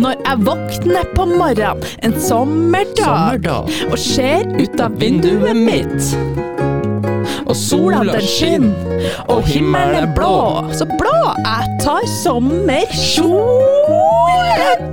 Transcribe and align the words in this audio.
Når 0.00 0.14
jeg 0.24 0.38
våkner 0.40 1.04
på 1.12 1.26
morgenen 1.28 1.82
en 2.00 2.14
sommerdag, 2.16 3.44
Sommerdag. 3.44 3.68
og 3.90 3.98
ser 3.98 4.48
ut 4.56 4.80
av 4.80 4.96
vinduet 4.96 5.56
mitt 5.56 6.16
og 7.44 7.52
sola 7.60 8.00
den 8.08 8.24
skinner, 8.24 9.04
og 9.28 9.44
himmelen 9.44 9.94
er 10.00 10.08
blå. 10.16 10.64
Så 10.72 10.88
blå 10.96 11.20
jeg 11.44 11.78
tar 11.84 12.08
sommerkjole 12.22 13.73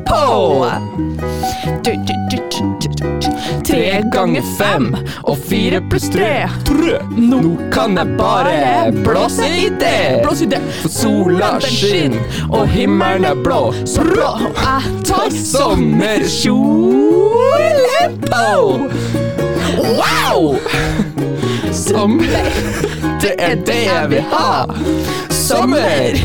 på. 0.07 0.25
Tre 3.65 4.04
ganger 4.13 4.41
fem 4.57 4.95
og 5.23 5.38
fire 5.47 5.81
pluss 5.89 6.09
tre. 6.13 6.47
Nå 7.18 7.41
kan 7.73 7.97
jeg 7.97 8.07
bare 8.19 8.91
blåse 9.04 9.45
i 9.47 9.69
det. 9.79 10.21
Blås 10.25 10.41
i 10.43 10.45
det. 10.51 10.59
For 10.82 10.89
sola 10.91 11.59
skinner, 11.64 12.21
og 12.50 12.68
himmelen 12.71 13.25
er 13.32 13.36
blå. 13.43 13.73
Så 13.86 14.01
bra! 14.07 14.32
jeg 14.61 14.83
tar 15.07 15.29
Sommerkjole 15.32 18.00
på! 18.28 18.47
Wow! 19.81 20.57
Sommer, 21.71 22.45
det 23.21 23.33
er 23.39 23.56
det 23.56 23.86
jeg 23.86 24.09
vil 24.09 24.21
ha. 24.33 24.65
Sommer, 25.51 26.15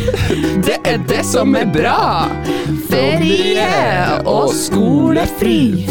det 0.62 0.76
er 0.86 1.00
det 1.10 1.22
som 1.26 1.56
er 1.58 1.66
bra. 1.74 2.28
Ferie 2.86 3.64
og 4.22 4.52
skolefri. 4.54 5.82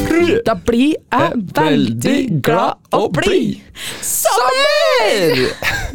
Da 0.47 0.53
blir 0.55 0.93
jeg 0.95 1.41
veldig 1.57 2.15
glad 2.45 2.79
og 2.95 3.09
blid. 3.17 3.57
Sommer! 3.99 5.41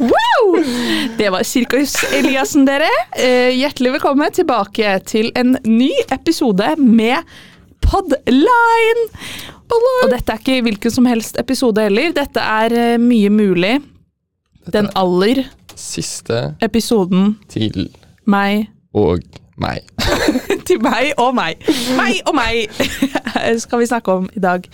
Wow! 0.05 0.59
Det 1.17 1.31
var 1.33 1.45
Sirkus 1.47 1.95
Eliassen, 2.13 2.67
dere. 2.69 2.89
Eh, 3.17 3.49
Hjertelig 3.57 3.95
velkommen 3.97 4.37
tilbake 4.37 4.99
til 5.09 5.31
en 5.33 5.55
ny 5.65 5.89
episode 6.13 6.75
med 6.77 7.25
Podline. 7.81 9.07
Og 9.71 10.11
dette 10.13 10.35
er 10.37 10.43
ikke 10.43 10.61
hvilken 10.67 10.93
som 10.93 11.09
helst 11.09 11.41
episode 11.41 11.89
heller. 11.89 12.13
Dette 12.21 12.43
er 12.61 12.77
eh, 12.93 12.99
mye 13.01 13.33
mulig 13.33 13.79
den 14.69 14.91
aller 14.93 15.47
Siste 15.75 16.55
episoden 16.61 17.37
til 17.49 17.89
meg 18.25 18.67
og 18.93 19.19
meg. 19.57 19.79
til 20.67 20.81
meg 20.81 21.13
og 21.17 21.35
meg. 21.35 21.55
Meg 21.97 22.21
og 22.27 22.35
meg 22.35 22.67
skal 23.59 23.81
vi 23.81 23.89
snakke 23.89 24.11
om 24.11 24.29
i 24.35 24.43
dag. 24.43 24.67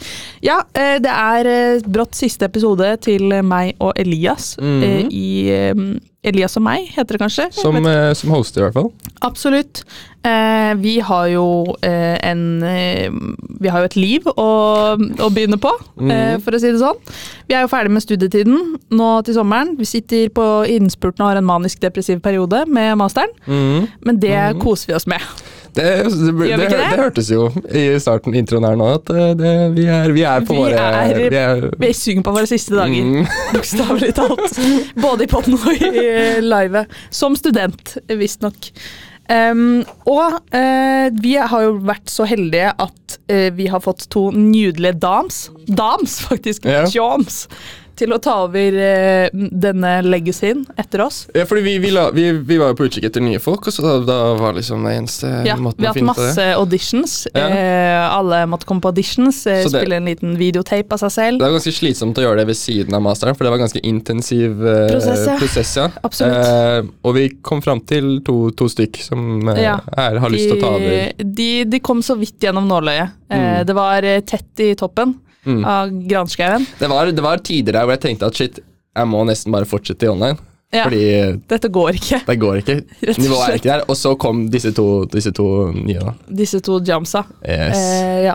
Ja, 0.45 0.61
eh, 0.73 0.97
det 1.03 1.13
er 1.13 1.51
eh, 1.51 1.87
brått 1.87 2.15
siste 2.15 2.45
episode 2.49 2.95
til 3.05 3.31
meg 3.43 3.75
og 3.79 3.93
Elias. 3.95 4.55
mm 4.59 4.81
-hmm. 4.81 5.09
I 5.11 5.49
eh, 5.49 5.73
Elias 6.27 6.57
og 6.57 6.63
meg, 6.65 6.89
heter 6.91 7.15
det 7.15 7.21
kanskje? 7.21 7.47
Som, 7.55 7.77
eh, 7.85 8.11
som 8.17 8.31
hoster, 8.33 8.61
i 8.61 8.63
hvert 8.65 8.73
fall. 8.73 8.91
Absolutt. 9.21 9.83
Eh, 10.25 10.73
vi 10.81 10.97
har 10.99 11.27
jo 11.31 11.75
eh, 11.85 12.17
en 12.25 12.63
eh, 12.63 13.11
Vi 13.61 13.69
har 13.71 13.79
jo 13.79 13.85
et 13.85 13.95
liv 13.95 14.25
å, 14.27 14.47
å 14.97 15.29
begynne 15.33 15.59
på, 15.61 15.71
eh, 16.09 16.35
for 16.43 16.57
å 16.57 16.59
si 16.59 16.71
det 16.73 16.81
sånn. 16.81 16.99
Vi 17.47 17.55
er 17.55 17.63
jo 17.63 17.71
ferdig 17.71 17.93
med 17.95 18.03
studietiden 18.03 18.75
nå 18.89 19.11
til 19.25 19.37
sommeren. 19.37 19.77
Vi 19.79 19.85
sitter 19.85 20.27
på 20.29 20.47
innspurten 20.73 21.23
og 21.23 21.31
har 21.31 21.39
en 21.39 21.47
manisk 21.47 21.79
depressiv 21.81 22.19
periode 22.25 22.65
med 22.67 22.97
masteren. 22.99 23.31
Mhm. 23.45 23.87
Men 24.01 24.19
det 24.19 24.59
koser 24.59 24.91
vi 24.91 24.97
oss 24.99 25.07
med. 25.07 25.21
Det, 25.77 25.87
det, 26.09 26.31
det, 26.57 26.69
det, 26.73 26.85
hørtes 26.97 27.27
jo 27.31 27.47
i 27.69 27.83
starten, 28.01 28.33
introen 28.37 28.65
her 28.65 28.77
nå, 28.79 28.87
at 28.97 29.11
eh, 29.13 29.31
det, 29.37 29.51
vi, 29.77 29.85
er, 29.93 30.13
vi 30.15 30.23
er 30.25 30.45
på 30.47 30.55
Vi 30.57 30.63
våre 30.63 30.85
er- 31.03 31.19
vi 31.29 31.37
er, 31.41 31.65
Vi 31.79 31.91
synger 31.93 32.25
på 32.25 32.33
våre 32.39 32.49
siste 32.49 32.73
dager. 32.77 33.11
Mm. 33.11 33.27
Bokstavelig 33.55 34.13
talt. 34.17 34.57
Både 34.97 35.27
i 35.27 35.29
poden 35.31 35.57
og 35.59 35.69
i 35.75 35.91
eh, 36.01 36.39
livet. 36.43 36.97
Som 37.13 37.37
student, 37.39 37.97
visstnok. 38.09 38.71
Um, 39.27 39.81
og 40.07 40.37
uh, 40.55 41.07
vi 41.19 41.33
har 41.35 41.63
jo 41.65 41.73
vært 41.83 42.07
så 42.07 42.23
heldige 42.29 42.69
at 42.79 43.17
uh, 43.27 43.49
vi 43.57 43.65
har 43.67 43.81
fått 43.83 44.05
to 44.13 44.29
nydelige 44.31 44.95
dams, 45.03 45.41
dams 45.67 46.21
faktisk, 46.23 46.63
Yeah. 46.63 46.87
joms, 46.95 47.41
til 47.97 48.13
å 48.15 48.19
ta 48.21 48.35
over 48.45 48.77
eh, 48.81 49.27
denne 49.33 49.93
legacyen 50.05 50.63
etter 50.79 51.03
oss. 51.05 51.23
Ja, 51.35 51.45
fordi 51.49 51.63
vi, 51.65 51.75
vi, 51.83 51.91
la, 51.95 52.07
vi, 52.15 52.29
vi 52.37 52.57
var 52.61 52.71
jo 52.71 52.77
på 52.79 52.87
utkikk 52.89 53.07
etter 53.09 53.23
nye 53.25 53.39
folk, 53.43 53.67
og 53.69 53.73
så 53.75 53.83
da, 53.85 53.93
da 54.07 54.17
var 54.39 54.57
liksom 54.57 54.85
det 54.87 54.93
eneste 54.99 55.31
Ja, 55.47 55.57
måten 55.61 55.87
å 55.87 55.93
finne 55.95 56.13
hatt 56.13 56.21
det. 56.21 56.29
Vi 56.29 56.37
har 56.37 56.37
hatt 56.37 56.37
masse 56.37 56.47
auditions. 56.61 57.15
Ja. 57.33 57.47
Eh, 57.47 58.03
alle 58.17 58.43
måtte 58.49 58.69
komme 58.69 58.83
på 58.85 58.91
auditions, 58.93 59.41
eh, 59.49 59.63
det- 59.65 59.73
spille 59.73 59.99
en 59.99 60.09
liten 60.09 60.37
videotape 60.39 60.93
av 60.95 61.03
seg 61.05 61.13
selv. 61.17 61.41
Det 61.41 61.47
var 61.49 61.57
ganske 61.57 61.75
slitsomt 61.79 62.21
å 62.21 62.25
gjøre 62.27 62.41
det 62.43 62.47
ved 62.51 62.59
siden 62.61 62.97
av 62.97 63.03
masteren, 63.05 63.37
for 63.37 63.47
det 63.47 63.53
var 63.55 63.63
ganske 63.65 63.83
intensiv 63.83 64.61
eh, 64.65 64.87
Prosess, 64.93 65.25
ja. 65.27 65.37
prosess. 65.41 65.75
Ja. 65.77 65.89
Absolutt. 66.03 66.47
Eh, 66.47 66.91
og 67.03 67.17
vi 67.17 67.27
kom 67.41 67.61
fram 67.65 67.81
til 67.87 68.19
to, 68.27 68.39
to 68.57 68.69
stykk 68.71 69.01
som 69.09 69.49
eh, 69.53 69.63
Ja. 69.67 69.77
er, 69.97 70.19
har 70.23 70.33
lyst 70.33 70.51
til 70.51 70.57
å 70.57 70.61
ta 70.61 70.73
over. 70.77 71.13
De, 71.37 71.51
de, 71.65 71.79
kom 71.83 72.01
så 72.05 72.17
vidt 72.19 72.39
gjennom 72.43 72.67
nåløyet. 72.69 73.15
Mm. 73.27 73.65
det 73.67 73.73
var 73.75 74.05
tett 74.23 74.61
i 74.63 74.69
toppen 74.79 75.17
Mm. 75.47 75.61
av 75.63 75.91
granskauen. 76.09 76.65
Det 76.79 76.89
var, 76.91 77.11
det 77.15 77.23
var 77.23 77.39
tider 77.39 77.77
der 77.77 77.87
hvor 77.87 77.95
jeg 77.95 78.03
tenkte 78.03 78.27
at 78.27 78.35
shit, 78.39 78.59
jeg 78.97 79.07
må 79.07 79.23
nesten 79.29 79.53
bare 79.55 79.69
fortsette 79.69 80.07
i 80.07 80.11
online. 80.11 80.37
Ja. 80.75 80.83
Fordi 80.83 81.03
Dette 81.47 81.69
går 81.71 81.95
ikke, 81.95 82.17
det 82.27 82.35
går 82.41 82.57
ikke. 82.59 82.73
Nivået 83.23 83.43
er 83.45 83.53
ikke 83.55 83.69
der. 83.69 83.83
Og 83.87 83.95
så 83.95 84.11
kom 84.19 84.49
disse 84.51 84.73
to, 84.75 85.05
disse 85.07 85.31
to 85.31 85.45
nye, 85.71 86.01
da. 86.01 86.11
disse 86.27 86.59
to 86.59 86.81
jamsa. 86.83 87.21
Yes. 87.39 87.77
Eh, 87.77 88.25
ja. 88.25 88.33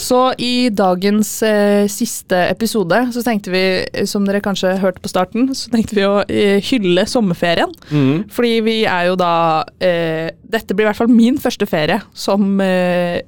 Så 0.00 0.20
i 0.40 0.70
dagens 0.72 1.34
eh, 1.44 1.84
siste 1.92 2.38
episode 2.48 3.02
så 3.12 3.24
tenkte 3.26 3.52
vi, 3.52 3.64
som 4.08 4.24
dere 4.24 4.40
kanskje 4.40 4.72
hørte 4.80 5.04
på 5.04 5.12
starten, 5.12 5.50
så 5.58 5.68
tenkte 5.74 5.98
vi 5.98 6.06
å 6.08 6.14
eh, 6.24 6.64
hylle 6.64 7.04
sommerferien. 7.10 7.76
Mm. 7.90 8.24
Fordi 8.32 8.56
vi 8.64 8.78
er 8.88 9.10
jo 9.10 9.20
da 9.20 9.34
eh, 9.76 10.32
Dette 10.46 10.72
blir 10.72 10.86
i 10.86 10.88
hvert 10.88 11.02
fall 11.02 11.12
min 11.12 11.36
første 11.42 11.68
ferie 11.68 12.00
som 12.16 12.56
eh, 12.64 13.20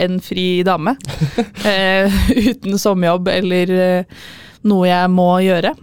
en 0.00 0.16
fri 0.24 0.62
dame. 0.64 0.96
eh, 1.68 2.22
uten 2.48 2.80
sommerjobb 2.80 3.28
eller 3.36 3.76
noe 4.64 4.86
jeg 4.88 5.12
må 5.12 5.32
gjøre. 5.44 5.76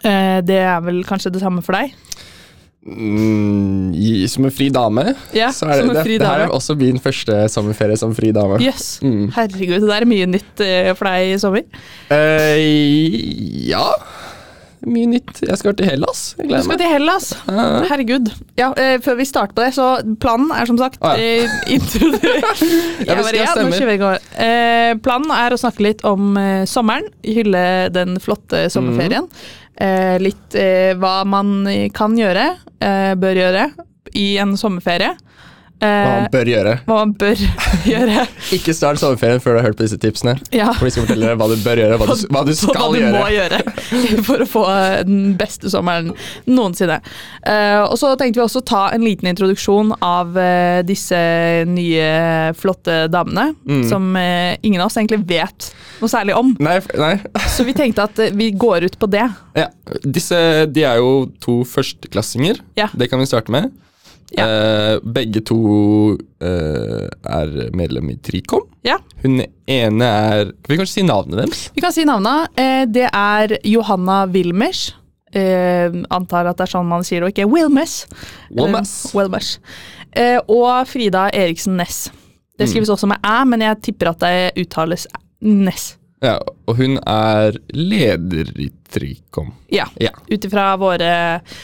Eh, 0.00 0.38
det 0.46 0.60
er 0.62 0.80
vel 0.84 1.02
kanskje 1.08 1.32
det 1.34 1.42
samme 1.44 1.64
for 1.64 1.76
deg? 1.76 1.92
Mm, 2.82 3.92
som 4.26 4.48
en 4.48 4.54
fri 4.54 4.66
dame. 4.74 5.12
Ja, 5.36 5.52
så 5.54 5.68
er 5.70 5.84
det, 5.84 5.92
det, 5.94 6.16
det 6.18 6.26
her 6.26 6.48
er 6.48 6.54
også 6.54 6.74
min 6.80 6.98
første 7.02 7.44
sommerferie 7.52 7.98
som 8.00 8.14
fri 8.16 8.32
dame. 8.34 8.58
Yes. 8.64 8.96
Mm. 9.04 9.28
Herregud, 9.36 9.84
det 9.84 9.90
der 9.92 10.02
er 10.02 10.10
mye 10.10 10.26
nytt 10.26 10.64
eh, 10.66 10.90
for 10.98 11.06
deg 11.06 11.36
i 11.36 11.38
sommer. 11.38 11.68
Eh, 12.10 13.68
ja 13.70 13.86
Mye 14.82 15.06
nytt. 15.06 15.42
Jeg 15.46 15.58
skal 15.60 15.76
til 15.78 15.86
Hellas. 15.86 16.20
Jeg 16.38 16.48
Du 16.48 16.54
skal 16.56 16.72
meg. 16.72 16.80
til 16.80 16.90
Hellas. 16.90 17.28
Herregud. 17.90 18.30
Ja, 18.58 18.72
eh, 18.74 18.96
før 19.04 19.16
vi 19.20 19.26
starter 19.28 19.54
på 19.54 19.62
det, 19.62 19.70
så 19.76 19.86
planen 20.22 20.50
er 20.50 20.66
som 20.66 20.78
sagt 20.80 20.98
ah, 21.06 21.14
ja. 21.14 21.44
eh, 21.44 21.56
intro 21.76 22.10
Jeg 22.18 23.06
Ja, 23.06 23.14
ja. 23.14 24.12
Eh, 24.42 24.92
planen 25.04 25.30
er 25.36 25.54
å 25.54 25.60
snakke 25.60 25.86
litt 25.86 26.02
om 26.08 26.36
eh, 26.40 26.64
sommeren. 26.66 27.06
Hylle 27.22 27.64
den 27.94 28.18
flotte 28.22 28.66
sommerferien. 28.74 29.28
Eh, 29.78 30.18
litt 30.22 30.58
eh, 30.58 30.92
hva 30.98 31.22
man 31.24 31.62
kan 31.94 32.18
gjøre, 32.18 32.48
eh, 32.82 33.12
bør 33.18 33.38
gjøre, 33.38 33.68
i 34.18 34.32
en 34.42 34.56
sommerferie. 34.60 35.14
Hva 35.82 36.10
man 36.22 36.28
bør 36.32 36.48
gjøre. 36.52 36.72
hva 36.86 36.96
man 37.00 37.12
bør 37.18 37.40
gjøre. 37.90 38.26
Ikke 38.54 38.74
start 38.76 39.00
sommerferien 39.02 39.42
før 39.42 39.56
du 39.56 39.60
har 39.60 39.68
hørt 39.70 39.78
på 39.80 39.86
disse 39.86 39.98
tipsene. 40.02 40.36
Ja. 40.54 40.70
For 40.78 40.86
de 40.86 40.92
skal 40.94 41.06
fortelle 41.08 41.32
deg 41.32 41.40
hva 41.40 41.48
du 41.50 41.56
bør 41.64 41.82
gjøre, 41.82 41.98
hva 41.98 42.06
du, 42.12 42.24
hva 42.32 42.44
du 42.46 42.52
skal 42.60 42.78
hva 42.78 42.88
du 42.92 43.00
gjøre. 43.00 43.12
må 43.16 43.24
gjøre 43.34 43.60
for 44.28 44.44
å 44.44 44.48
få 44.48 44.64
eh, 44.70 44.98
den 45.08 45.34
beste 45.40 45.72
sommeren 45.72 46.12
noensinne. 46.46 47.00
Uh, 47.42 47.82
og 47.88 47.96
så 48.00 48.12
tenkte 48.20 48.40
vi 48.40 48.44
også 48.44 48.62
ta 48.68 48.84
en 48.94 49.02
liten 49.04 49.30
introduksjon 49.32 49.94
av 50.04 50.36
uh, 50.38 50.80
disse 50.86 51.18
nye, 51.68 52.08
flotte 52.58 53.06
damene. 53.12 53.50
Mm. 53.66 53.84
Som 53.90 54.12
uh, 54.14 54.54
ingen 54.62 54.80
av 54.82 54.90
oss 54.90 54.98
egentlig 55.00 55.22
vet 55.28 55.72
noe 56.02 56.10
særlig 56.10 56.36
om. 56.38 56.54
Nei, 56.62 56.78
nei. 56.98 57.14
Så 57.50 57.66
vi 57.66 57.74
tenkte 57.76 58.06
at 58.06 58.18
vi 58.38 58.52
går 58.54 58.86
ut 58.86 58.98
på 58.98 59.10
det. 59.10 59.26
Ja. 59.58 59.68
Disse 60.02 60.38
de 60.70 60.86
er 60.86 61.02
jo 61.02 61.26
to 61.42 61.62
førsteklassinger. 61.68 62.62
Ja. 62.78 62.88
Det 62.94 63.10
kan 63.10 63.22
vi 63.22 63.28
starte 63.30 63.52
med. 63.54 63.70
Ja. 64.36 64.46
Eh, 64.46 64.98
begge 65.04 65.42
to 65.44 65.58
eh, 66.40 67.08
er 67.28 67.52
medlem 67.76 68.10
i 68.10 68.16
Tricom. 68.24 68.64
Ja, 68.86 68.96
Hun 69.22 69.42
ene 69.68 70.04
er 70.08 70.44
Kan 70.50 70.72
vi 70.72 70.78
kanskje 70.80 71.00
si 71.00 71.04
navnet 71.06 71.38
deres? 71.42 71.66
Vi 71.76 71.84
kan 71.84 71.92
si 71.94 72.04
navnet. 72.08 72.48
Eh, 72.58 72.84
det 72.88 73.08
er 73.12 73.56
Johanna 73.68 74.24
Wilmers. 74.32 74.94
Eh, 75.32 75.92
antar 76.12 76.48
at 76.50 76.58
det 76.58 76.66
er 76.66 76.72
sånn 76.74 76.88
man 76.88 77.04
sier 77.04 77.22
det, 77.22 77.30
og 77.30 77.36
ikke 77.36 77.48
Wilmers. 77.48 78.02
Wilmers. 78.50 78.94
Eh, 79.06 79.16
Wilmers. 79.16 79.52
Eh, 80.12 80.38
og 80.48 80.88
Frida 80.90 81.28
Eriksen 81.32 81.76
Næss. 81.80 82.10
Det 82.58 82.68
skrives 82.68 82.90
også 82.92 83.08
med 83.08 83.18
æ, 83.24 83.44
men 83.48 83.64
jeg 83.64 83.80
tipper 83.82 84.10
at 84.12 84.20
det 84.20 84.64
uttales 84.66 85.06
Næss. 85.40 85.96
Ja, 86.22 86.36
og 86.70 86.76
hun 86.78 86.98
er 87.08 87.56
leder 87.74 88.52
i 88.62 88.68
Trikom. 88.92 89.52
Ja. 89.72 89.88
Ja. 90.00 90.12
Ut 90.30 90.44
ifra 90.46 90.76
våre 90.78 91.08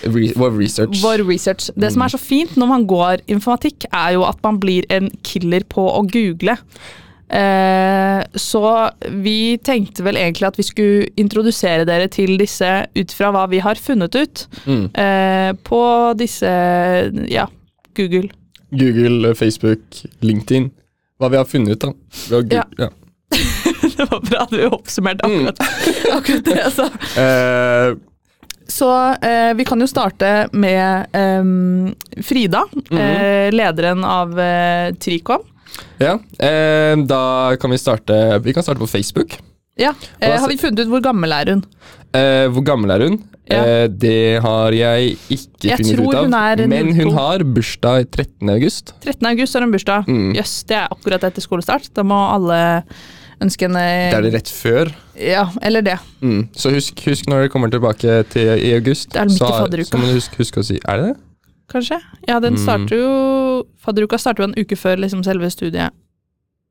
Re 0.02 0.24
vår 0.34 0.56
research. 0.58 1.00
vår 1.04 1.22
research. 1.28 1.68
Det 1.76 1.92
som 1.94 2.02
er 2.02 2.08
så 2.14 2.18
fint 2.18 2.56
når 2.58 2.66
man 2.72 2.86
går 2.90 3.22
informatikk, 3.30 3.86
er 3.92 4.16
jo 4.16 4.24
at 4.26 4.40
man 4.42 4.58
blir 4.58 4.88
en 4.90 5.10
killer 5.22 5.62
på 5.70 5.84
å 5.92 6.02
google. 6.10 6.56
Eh, 7.28 8.22
så 8.40 8.62
vi 9.20 9.58
tenkte 9.60 10.02
vel 10.06 10.16
egentlig 10.16 10.46
at 10.48 10.56
vi 10.56 10.64
skulle 10.64 11.08
introdusere 11.20 11.84
dere 11.84 12.08
til 12.08 12.38
disse 12.40 12.70
ut 12.96 13.12
fra 13.12 13.28
hva 13.34 13.42
vi 13.52 13.58
har 13.60 13.76
funnet 13.76 14.16
ut 14.16 14.46
Mm. 14.64 14.86
eh, 14.96 15.52
på 15.62 15.82
disse 16.16 16.48
ja, 17.28 17.46
Google. 17.94 18.30
Google, 18.72 19.34
Facebook, 19.34 20.02
LinkedIn. 20.22 20.70
Hva 21.20 21.28
vi 21.30 21.36
har 21.36 21.44
funnet 21.44 21.76
ut, 21.76 21.80
da. 21.80 21.92
Ja. 22.56 22.64
Ja. 22.78 22.88
Det 23.98 24.06
var 24.10 24.20
bra 24.24 24.42
at 24.46 24.50
du 24.54 24.60
oppsummerte 24.68 25.26
Mm. 25.28 25.48
akkurat, 25.48 25.60
akkurat 26.18 26.44
det 26.44 26.56
jeg 26.60 26.72
sa. 26.76 26.86
Eh, 27.22 27.96
Så 28.68 28.88
eh, 29.24 29.52
vi 29.56 29.64
kan 29.64 29.80
jo 29.80 29.86
starte 29.88 30.48
med 30.52 31.06
em, 31.16 31.94
Frida, 32.22 32.64
Mhm. 32.90 32.98
eh, 33.00 33.48
lederen 33.54 34.04
av 34.04 34.38
eh, 34.38 34.92
Tricom. 35.00 35.40
ja. 35.98 36.18
Eh, 36.38 36.96
da 37.08 37.56
kan 37.60 37.70
vi 37.70 37.78
starte 37.78 38.38
Vi 38.44 38.52
kan 38.52 38.62
starte 38.62 38.78
på 38.80 38.86
Facebook. 38.90 39.38
Ja, 39.78 39.92
eh, 40.20 40.38
Har 40.40 40.48
vi 40.48 40.56
funnet 40.58 40.80
ut 40.80 40.88
hvor 40.88 41.00
gammel 41.02 41.32
er 41.32 41.52
hun? 41.54 41.64
Eh, 42.12 42.48
hvor 42.50 42.64
gammel 42.66 42.90
er 42.90 43.04
hun? 43.08 43.18
Ja. 43.48 43.62
Eh, 43.64 43.86
det 43.88 44.40
har 44.44 44.72
jeg 44.76 45.16
ikke 45.30 45.68
Jeg 45.70 45.78
funnet 45.78 46.00
ut 46.08 46.14
av. 46.14 46.24
hun 46.24 46.34
er 46.34 46.66
men 46.68 46.90
hun 46.94 47.12
har 47.16 47.38
bursdag 47.44 48.10
13. 48.10 48.50
august. 48.50 48.92
13. 49.00 49.26
august 49.30 49.54
har 49.54 49.62
hun 49.64 49.72
bursdag. 49.72 50.04
Mm. 50.08 50.34
yes, 50.36 50.62
det 50.68 50.76
er 50.76 50.88
akkurat 50.92 51.24
etter 51.24 51.40
skolestart. 51.40 51.88
Da 51.94 52.02
må 52.02 52.18
alle 52.34 52.82
ønske 53.40 53.66
henne 53.68 53.82
Det 54.10 54.16
er 54.18 54.22
det 54.26 54.32
rett 54.34 54.48
før. 54.50 54.90
Ja, 55.18 55.44
eller 55.62 55.82
det. 55.82 55.98
Mm. 56.20 56.48
Så 56.56 56.70
husk, 56.74 57.00
husk 57.06 57.26
når 57.30 57.44
dere 57.44 57.48
kommer 57.52 57.70
tilbake 57.70 58.22
til 58.32 58.48
i 58.58 58.72
august. 58.74 59.10
Det 59.12 59.20
er 59.22 59.28
så, 59.28 59.46
har- 59.46 59.68
så 59.84 59.98
må 59.98 60.06
du 60.10 60.14
huske, 60.18 60.36
huske 60.40 60.60
å 60.60 60.64
si 60.64 60.78
Er 60.84 60.96
det 60.96 61.06
det? 61.12 61.16
Kanskje? 61.68 61.98
Ja, 62.26 62.38
den 62.40 62.54
Mm. 62.54 62.62
starter 62.64 62.96
jo 62.96 63.64
Fadderuka 63.84 64.16
starter 64.18 64.42
jo 64.44 64.48
en 64.48 64.54
uke 64.64 64.76
før 64.76 64.96
liksom 64.98 65.22
selve 65.24 65.50
studiet 65.50 65.90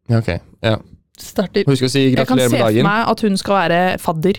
Ja, 0.09 0.17
ok. 0.17 0.39
Ja. 0.63 0.77
starter. 1.19 1.63
Husk 1.67 1.83
å 1.83 1.89
si 1.89 2.11
gratulerer 2.15 2.49
med 2.51 2.59
dagen. 2.59 2.59
Jeg 2.59 2.59
kan 2.59 2.73
se 2.73 2.81
for 2.81 2.89
meg 2.89 3.09
at 3.11 3.21
hun 3.21 3.37
skal 3.37 3.55
være 3.69 3.99
fadder. 3.99 4.33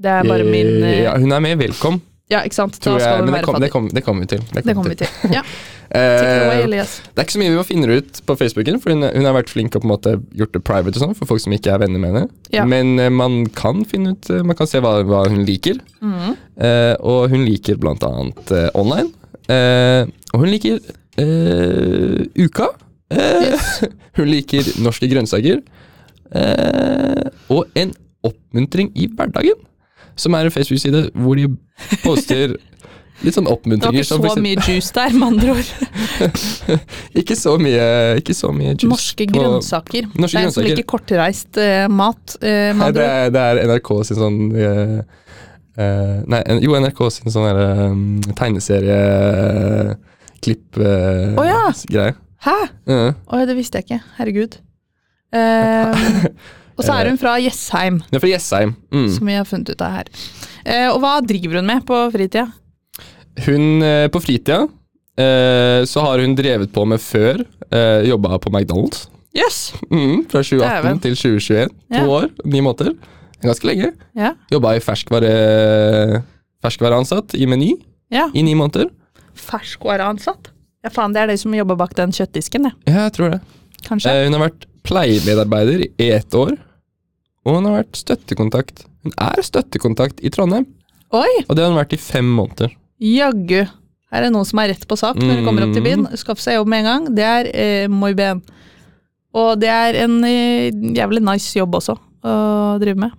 Det 0.00 0.10
er 0.10 0.22
bare 0.24 0.44
min 0.44 0.82
Eh, 0.82 0.90
eh, 0.90 1.02
ja, 1.04 1.16
Hun 1.18 1.32
er 1.32 1.40
med, 1.40 1.58
velkom, 1.58 2.00
Ja, 2.30 2.44
ikke 2.46 2.56
sant? 2.56 2.78
Da 2.78 2.94
skal 2.94 3.00
jeg. 3.00 3.24
Men 3.24 3.30
det, 3.30 3.36
være 3.36 3.48
kom, 3.48 3.60
det, 3.60 3.70
kom, 3.74 3.90
det 3.90 4.04
kommer 4.06 4.26
vi 4.26 4.32
til. 4.36 4.42
Det 4.54 4.74
kommer 4.74 4.94
vi 4.94 5.00
til. 5.02 5.34
Ja, 5.34 5.44
Eh, 5.90 6.68
det 6.70 6.78
er 6.78 7.24
ikke 7.24 7.34
så 7.34 7.40
mye 7.40 7.50
vi 7.50 7.62
finner 7.66 7.90
ut 7.98 8.20
på 8.22 8.34
Facebooken, 8.38 8.76
for 8.78 8.94
hun, 8.94 9.02
hun 9.10 9.26
har 9.26 9.34
vært 9.34 9.50
flink 9.50 9.74
og 9.74 9.82
på 9.82 9.88
en 9.88 9.90
måte 9.90 10.12
gjort 10.38 10.52
det 10.54 10.62
private 10.66 10.94
og 10.94 11.02
sånn, 11.02 11.16
for 11.18 11.26
folk 11.26 11.42
som 11.42 11.54
ikke 11.56 11.72
er 11.74 11.80
venner 11.82 11.98
med 12.02 12.14
henne. 12.14 12.28
Ja. 12.54 12.66
Men 12.68 12.94
eh, 13.02 13.10
man 13.10 13.42
kan 13.58 13.82
finne 13.88 14.14
ut 14.14 14.30
eh, 14.30 14.44
Man 14.46 14.58
kan 14.58 14.70
se 14.70 14.82
hva, 14.82 15.00
hva 15.06 15.24
hun 15.30 15.42
liker. 15.48 15.80
Mm. 15.98 16.36
Eh, 16.62 16.94
og 17.02 17.34
hun 17.34 17.42
liker 17.48 17.80
blant 17.82 18.06
annet 18.06 18.54
eh, 18.54 18.68
online. 18.78 19.10
Og 19.50 20.44
hun 20.44 20.50
liker 20.52 20.78
Uka. 22.38 22.68
Yes. 23.10 23.80
hun 24.20 24.30
liker 24.30 24.68
norske 24.84 25.08
grønnsaker. 25.10 25.58
Og 27.50 27.80
en 27.82 27.90
oppmuntring 28.22 28.92
i 28.94 29.08
hverdagen. 29.10 29.58
Som 30.20 30.34
er 30.36 30.42
en 30.48 30.52
Facebook-side 30.54 31.00
hvor 31.16 31.34
de 31.38 31.44
poster 32.04 32.46
litt 33.24 33.34
sånn 33.36 33.48
oppmuntringer. 33.50 34.00
Det 34.00 34.16
var 34.16 34.24
ikke 34.24 34.36
så 34.36 34.42
mye 34.44 34.58
juice 34.64 34.90
der, 34.96 35.10
med 35.16 35.26
andre 35.26 35.48
ord. 35.58 35.68
ikke 37.20 37.36
så 37.36 37.52
mye, 37.60 37.86
ikke 38.20 38.34
så 38.36 38.48
mye 38.56 38.70
juice. 38.74 38.88
Norske 38.88 39.24
på- 39.26 39.32
grønnsaker. 39.36 40.02
Norske 40.14 40.36
det 40.36 40.40
er 40.40 40.44
en 40.48 40.52
som 40.54 40.64
liker 40.68 40.86
kortreist 40.94 41.52
uh, 41.60 41.86
mat, 41.92 42.24
Uh, 42.40 42.46
Nei, 42.78 42.90
det 42.96 43.04
er, 43.04 43.30
det 43.34 43.42
er 43.42 43.54
NRK 43.68 43.88
sin 44.08 44.18
sånn 44.20 44.38
uh, 44.56 44.98
Nei, 46.30 46.40
jo, 46.64 46.70
NRK 46.76 47.00
sin 47.14 47.30
sånn 47.32 47.46
um, 47.56 48.20
tegneserieklipp-greie. 48.36 51.34
Oh, 51.36 51.46
ja. 51.48 51.72
Hæ? 52.44 52.56
Ja. 52.88 53.12
Oi, 53.36 53.42
det 53.48 53.54
visste 53.56 53.76
jeg 53.80 53.84
ikke. 53.88 54.00
Herregud. 54.16 54.52
Eh, 55.32 55.92
og 56.80 56.86
så 56.86 56.96
er 56.96 57.10
hun 57.12 57.18
fra 57.20 57.36
Jessheim, 57.42 58.00
Det 58.10 58.16
er 58.18 58.22
fra 58.24 58.30
Jessheim. 58.32 58.72
Mm. 58.90 59.06
som 59.14 59.28
vi 59.30 59.36
har 59.36 59.46
funnet 59.48 59.70
ut 59.74 59.84
av 59.84 59.92
her. 59.98 60.10
Eh, 60.64 60.88
og 60.90 60.98
hva 61.04 61.14
driver 61.24 61.60
hun 61.60 61.68
med 61.68 61.84
på 61.88 62.00
fritida? 62.14 62.46
Hun 63.46 63.82
eh, 63.86 64.08
på 64.12 64.20
fritida 64.24 64.62
eh, 65.20 65.84
så 65.88 66.02
har 66.08 66.24
hun 66.24 66.34
drevet 66.38 66.72
på 66.74 66.84
med 66.88 67.00
før. 67.04 67.44
Jobba 68.02 68.34
på 68.42 68.50
McDonald's. 68.50 69.04
Yes. 69.36 69.70
Mm, 69.92 70.24
fra 70.26 70.40
2018 70.42 70.98
til 71.04 71.14
2021. 71.14 71.68
To 71.70 72.00
Ja. 72.00 72.06
år, 72.10 72.24
ni 72.50 72.58
måneder. 72.60 72.96
Ganske 73.44 73.68
lenge. 73.68 73.92
Ja. 74.18 74.32
Jobba 74.50 74.72
i 74.74 74.80
ferskvare, 74.82 75.30
ferskvareansatt 76.64 77.36
i 77.38 77.46
Meny 77.46 77.70
ja. 78.10 78.26
i 78.34 78.42
ni 78.42 78.56
måneder. 78.58 78.90
Ferskvareansatt. 79.38 80.50
Ja, 80.84 80.90
faen, 80.92 81.12
det 81.14 81.22
er 81.22 81.30
de 81.30 81.36
som 81.40 81.54
jobber 81.54 81.76
bak 81.78 81.94
den 81.98 82.12
kjøttdisken, 82.16 82.66
det. 82.68 82.72
Ja, 82.88 83.04
jeg 83.06 83.14
tror 83.16 83.34
det. 83.36 83.40
Kanskje. 83.86 84.10
Eh, 84.12 84.24
hun 84.26 84.36
har 84.36 84.46
vært 84.48 84.66
pleiemedarbeider 84.88 85.84
i 86.00 86.10
ett 86.16 86.34
år. 86.36 86.56
Og 87.46 87.56
hun 87.56 87.64
har 87.70 87.78
vært 87.82 87.96
støttekontakt. 87.96 88.84
Hun 89.04 89.14
er 89.16 89.40
støttekontakt 89.46 90.20
i 90.20 90.30
Trondheim, 90.32 90.66
Oi! 91.16 91.44
og 91.48 91.56
det 91.56 91.64
har 91.64 91.70
hun 91.72 91.78
vært 91.80 91.94
i 91.96 92.00
fem 92.00 92.26
måneder. 92.36 92.74
Jaggu. 93.00 93.62
Her 94.10 94.26
er 94.26 94.30
noen 94.34 94.44
som 94.44 94.58
er 94.58 94.72
rett 94.74 94.84
på 94.90 94.96
sak 94.98 95.16
når 95.16 95.38
de 95.38 95.44
kommer 95.46 95.64
opp 95.64 95.72
til 95.76 95.84
byen. 95.86 96.04
Skaff 96.18 96.40
seg 96.42 96.56
jobb 96.58 96.68
med 96.68 96.82
en 96.82 96.88
gang. 96.90 97.04
Det 97.16 97.24
er 97.24 97.48
eh, 97.54 97.86
muy 97.88 98.12
bien. 98.18 98.40
Og 99.32 99.52
det 99.62 99.70
er 99.70 99.94
en 100.02 100.16
eh, 100.26 100.68
jævlig 100.98 101.22
nice 101.22 101.54
jobb 101.56 101.76
også 101.78 101.94
å 102.26 102.32
drive 102.82 102.98
med. 103.06 103.14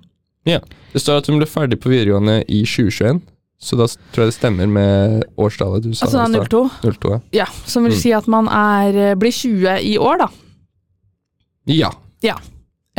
Ja. 0.45 0.59
Det 0.91 0.99
står 1.01 1.21
at 1.21 1.29
hun 1.31 1.39
ble 1.39 1.47
ferdig 1.47 1.79
på 1.79 1.89
videregående 1.93 2.41
i 2.51 2.61
2021, 2.67 3.21
så 3.61 3.77
da 3.79 3.85
tror 4.11 4.25
jeg 4.25 4.33
det 4.33 4.35
stemmer 4.35 4.67
med 4.67 5.23
årstallet 5.39 5.85
du 5.85 5.93
sa. 5.95 6.05
Altså 6.09 6.25
det 6.27 6.41
er 6.41 6.49
stad. 6.51 6.77
02. 6.83 6.97
02 6.99 7.13
ja. 7.15 7.19
Ja, 7.41 7.47
som 7.71 7.87
vil 7.87 7.95
Mm. 7.95 7.99
si 8.03 8.11
at 8.17 8.27
man 8.27 8.47
er, 8.51 8.91
eh, 9.11 9.15
blir 9.15 9.31
20 9.31 9.79
i 9.87 9.95
år, 9.97 10.17
da. 10.25 10.27
Ja. 11.71 11.91
ja. 12.25 12.35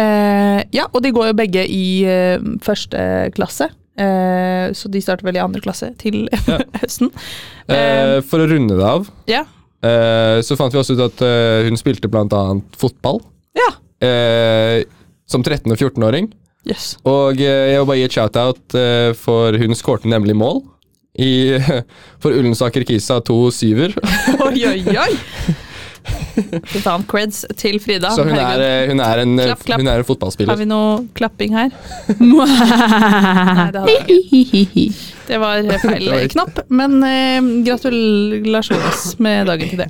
Eh, 0.03 0.61
ja, 0.75 0.89
og 0.91 1.03
de 1.05 1.13
går 1.15 1.31
jo 1.31 1.37
begge 1.39 1.63
i 1.71 1.85
eh, 2.09 2.43
første 2.65 3.03
klasse. 3.37 3.69
Eh, 4.01 4.71
så 4.75 4.89
de 4.91 5.03
starter 5.05 5.27
vel 5.29 5.37
i 5.39 5.43
andre 5.43 5.61
klasse 5.65 5.91
til 6.01 6.25
Ja. 6.51 6.59
høsten. 6.81 7.11
Eh, 7.69 8.19
for 8.27 8.43
å 8.43 8.49
runde 8.51 8.79
det 8.79 8.87
av, 8.89 9.09
Ja. 9.31 9.45
eh, 9.85 10.41
så 10.47 10.57
fant 10.59 10.73
vi 10.75 10.81
også 10.81 10.97
ut 10.99 11.05
at 11.11 11.23
eh, 11.27 11.67
hun 11.69 11.79
spilte 11.81 12.11
annet 12.13 12.79
fotball. 12.81 13.21
Ja. 13.59 13.71
Eh, 14.03 14.83
som 15.29 15.45
13- 15.45 15.71
og 15.73 15.79
14-åring. 15.79 16.33
Yes. 16.69 16.97
Og 17.09 17.41
eh, 17.43 17.73
jeg 17.73 17.81
vil 17.81 17.89
bare 17.89 17.99
gi 18.01 18.07
et 18.09 18.17
shout-out, 18.17 18.63
eh, 18.79 19.13
for 19.19 19.57
hun 19.59 19.75
skårte 19.79 20.11
nemlig 20.11 20.37
mål. 20.39 20.63
I, 21.21 21.59
for 22.23 22.33
Ullensaker 22.33 22.87
Kisa 22.89 23.19
to 23.27 23.51
syver. 23.53 23.93
Oi, 24.49 24.63
oi, 24.71 24.79
oi! 24.97 25.11
Fy 26.73 26.81
faen, 26.83 27.05
creds 27.09 27.45
til 27.61 27.79
Frida. 27.83 28.11
Så 28.17 28.25
hun 28.27 28.37
er, 28.37 28.63
eh, 28.65 28.89
hun 28.91 29.01
er, 29.05 29.23
en, 29.25 29.39
eh, 29.39 29.51
Klapp, 29.53 29.65
klapp. 29.69 29.83
Hun 29.83 29.89
er 29.93 30.03
en 30.03 30.49
Har 30.49 30.61
vi 30.61 30.69
noe 30.69 31.07
klapping 31.19 31.57
her? 31.57 31.71
Nei, 32.19 33.71
det. 33.75 33.85
Det 35.23 35.39
var 35.39 35.63
feil 35.81 36.03
Det 36.05 36.13
var 36.13 36.29
knapp, 36.33 36.59
men 36.75 36.97
eh, 37.07 37.39
gratulasjoner 37.67 38.97
med 39.23 39.47
dagen 39.49 39.71
til 39.71 39.81
det. 39.85 39.89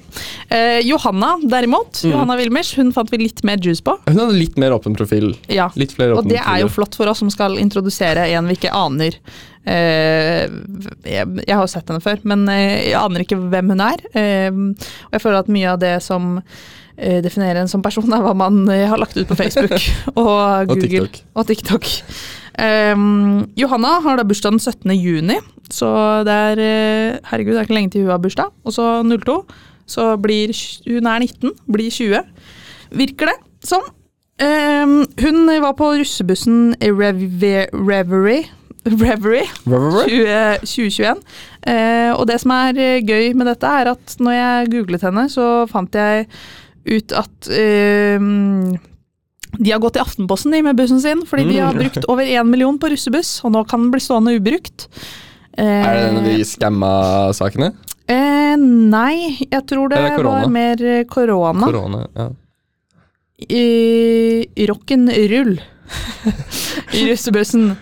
Eh, 0.53 0.81
Johanna 0.87 1.35
derimot, 1.43 2.03
Mm. 2.03 2.13
Johanna 2.13 2.37
Wilmers, 2.37 2.75
hun 2.77 2.93
fant 2.93 3.11
vi 3.13 3.19
litt 3.21 3.43
mer 3.47 3.61
juice 3.63 3.83
på. 3.85 3.95
Hun 4.07 4.19
hadde 4.19 4.35
litt 4.37 4.57
mer 4.59 4.75
åpen 4.75 4.95
profil. 4.97 5.33
Ja, 5.53 5.69
Litt 5.79 5.93
flere 5.97 6.17
Og 6.17 6.25
det 6.27 6.37
det 6.39 6.43
er 6.45 6.63
jo 6.65 6.69
flott 6.73 6.97
for 6.99 7.11
oss 7.11 7.21
som 7.23 7.31
skal 7.31 7.59
introdusere 7.61 8.27
en 8.33 8.49
vi 8.51 8.57
ikke 8.59 8.73
aner. 8.75 9.19
Eh, 9.63 10.51
jeg, 11.07 11.55
har 11.55 11.69
sett 11.71 11.87
henne 11.91 12.03
før, 12.03 12.23
men 12.27 12.45
eh, 12.51 12.91
jeg 12.91 12.99
aner 12.99 13.23
ikke 13.25 13.39
hvem 13.39 13.75
hun 13.75 13.83
er. 13.85 14.05
Eh, 14.19 14.51
og 14.53 15.17
jeg 15.17 15.25
føler 15.25 15.43
at 15.43 15.53
mye 15.53 15.75
av 15.75 15.83
det 15.83 15.97
som 16.05 16.39
definerer 17.03 17.57
en 17.63 17.71
som 17.71 17.81
person, 17.83 18.13
er 18.13 18.21
hva 18.21 18.35
man 18.37 18.67
har 18.69 19.01
lagt 19.01 19.17
ut 19.17 19.27
på 19.27 19.35
Facebook 19.35 19.73
og 20.13 20.29
Og 20.29 20.69
Google. 20.69 21.09
TikTok. 21.09 21.23
Og 21.41 21.47
TikTok. 21.49 21.89
Eh, 22.61 23.05
Johanna 23.59 23.95
har 24.05 24.21
da 24.21 24.27
bursdag 24.29 24.53
den 24.53 24.61
17. 24.61 24.93
juni, 25.01 25.39
så 25.73 25.89
det 26.29 26.37
er 26.53 26.63
Herregud, 27.31 27.55
det 27.57 27.63
er 27.63 27.67
ikke 27.67 27.79
lenge 27.79 27.95
til 27.95 28.05
hun 28.05 28.13
har 28.13 28.23
bursdag. 28.23 28.53
Og 28.69 28.77
så 28.77 29.01
02. 29.09 29.41
Så 29.89 30.13
blir 30.21 30.53
hun 30.87 31.09
er 31.11 31.25
19, 31.25 31.57
blir 31.73 31.91
20. 31.91 32.23
Virker 32.93 33.33
det 33.33 33.39
som. 33.67 33.83
Eh, 34.43 34.87
hun 35.25 35.47
var 35.65 35.75
på 35.79 35.95
russebussen 35.97 36.75
Reverie 36.83 38.45
Reverie 38.85 39.45
Reverie 39.67 40.59
20, 40.65 40.67
2021. 40.67 41.21
Eh, 41.71 42.11
og 42.17 42.25
det 42.27 42.41
som 42.43 42.51
er 42.57 42.79
eh, 42.83 43.01
gøy 43.07 43.29
med 43.39 43.47
dette, 43.47 43.69
er 43.69 43.93
at 43.93 44.17
når 44.19 44.35
jeg 44.35 44.71
googlet 44.73 45.05
henne, 45.07 45.29
så 45.31 45.47
fant 45.71 45.95
jeg 45.95 46.27
ut 46.91 47.13
at 47.15 47.51
eh, 47.55 48.19
de 49.53 49.71
har 49.71 49.79
gått 49.85 49.99
i 50.01 50.03
Aftenposten 50.03 50.51
de 50.57 50.63
med 50.67 50.79
bussen 50.81 50.99
sin, 51.05 51.23
fordi 51.29 51.45
de 51.53 51.61
har 51.61 51.75
Mm. 51.77 51.83
brukt 51.85 52.09
over 52.09 52.25
én 52.25 52.49
million 52.51 52.79
på 52.81 52.89
russebuss, 52.91 53.45
og 53.45 53.53
nå 53.53 53.63
kan 53.69 53.85
den 53.85 53.91
bli 53.93 54.01
stående 54.01 54.35
ubrukt. 54.41 54.89
Eh, 55.59 55.65
Er 55.87 55.95
det 55.95 56.05
en 56.09 56.17
av 56.19 56.25
de 56.25 56.39
skamma-sakene? 56.49 57.73
eh, 58.09 58.57
nei, 58.57 59.37
jeg 59.47 59.67
tror 59.69 59.89
det, 59.93 60.01
var 60.25 60.49
mer 60.49 60.83
eh, 60.83 61.05
korona. 61.05 61.67
Korona. 61.69 62.07
Ja. 62.17 62.31
i 63.49 64.67
rock'n'rull 64.69 65.61
i 66.97 67.05
russebussen. 67.11 67.77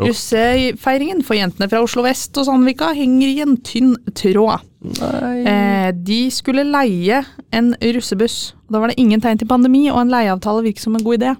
Russefeiringen 0.00 1.22
for 1.26 1.38
jentene 1.38 1.68
fra 1.70 1.82
Oslo 1.84 2.04
vest 2.06 2.36
og 2.40 2.48
Sandvika 2.48 2.92
henger 2.96 3.30
i 3.30 3.40
en 3.44 3.56
tynn 3.66 3.94
tråd. 4.16 4.64
Eh, 4.84 5.90
de 5.94 6.20
skulle 6.34 6.66
leie 6.66 7.22
en 7.54 7.72
russebuss. 7.80 8.54
Da 8.70 8.82
var 8.82 8.92
det 8.92 9.00
ingen 9.00 9.22
tegn 9.22 9.40
til 9.40 9.50
pandemi, 9.50 9.86
og 9.92 10.02
en 10.02 10.12
leieavtale 10.12 10.64
virker 10.66 10.84
som 10.84 10.98
en 10.98 11.04
god 11.06 11.22
idé. 11.22 11.34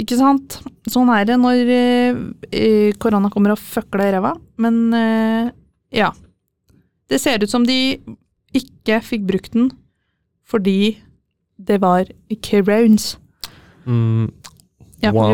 Ikke 0.00 0.16
sant? 0.16 0.58
Sånn 0.88 1.10
er 1.12 1.26
det 1.28 1.36
når 1.40 1.72
eh, 1.74 2.20
eh, 2.48 2.90
korona 3.00 3.30
kommer 3.32 3.54
og 3.54 3.60
deg 3.60 4.08
i 4.08 4.14
ræva. 4.16 4.34
Men 4.62 4.82
eh, 4.96 5.52
ja. 5.98 6.12
Det 7.10 7.20
ser 7.20 7.42
ut 7.42 7.52
som 7.52 7.66
de 7.68 8.00
ikke 8.56 9.00
fikk 9.04 9.26
brukt 9.28 9.56
den 9.56 9.70
fordi 10.48 10.98
det 11.56 11.78
var 11.80 12.08
crowns. 12.44 13.16
Mm. 13.86 14.28
Ja, 15.02 15.10
på 15.12 15.24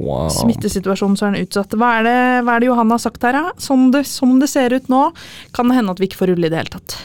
Wow. 0.00 0.28
smittesituasjonen 0.32 1.16
så 1.20 1.28
er 1.28 1.36
den 1.36 1.44
utsatt. 1.46 1.74
Hva 1.76 1.90
er 1.98 2.06
det, 2.08 2.16
hva 2.46 2.54
er 2.56 2.60
det 2.64 2.70
Johanna 2.70 2.96
har 2.96 3.02
sagt 3.04 3.22
her, 3.26 3.36
da? 3.36 3.52
Som 3.60 3.90
det, 3.92 4.06
som 4.08 4.38
det 4.40 4.48
ser 4.48 4.72
ut 4.72 4.88
nå, 4.88 5.02
kan 5.52 5.68
det 5.68 5.76
hende 5.78 5.92
at 5.92 6.00
vi 6.00 6.08
ikke 6.08 6.20
får 6.22 6.32
rulle 6.32 6.48
i 6.48 6.52
det 6.52 6.60
hele 6.62 6.72
tatt. 6.78 6.96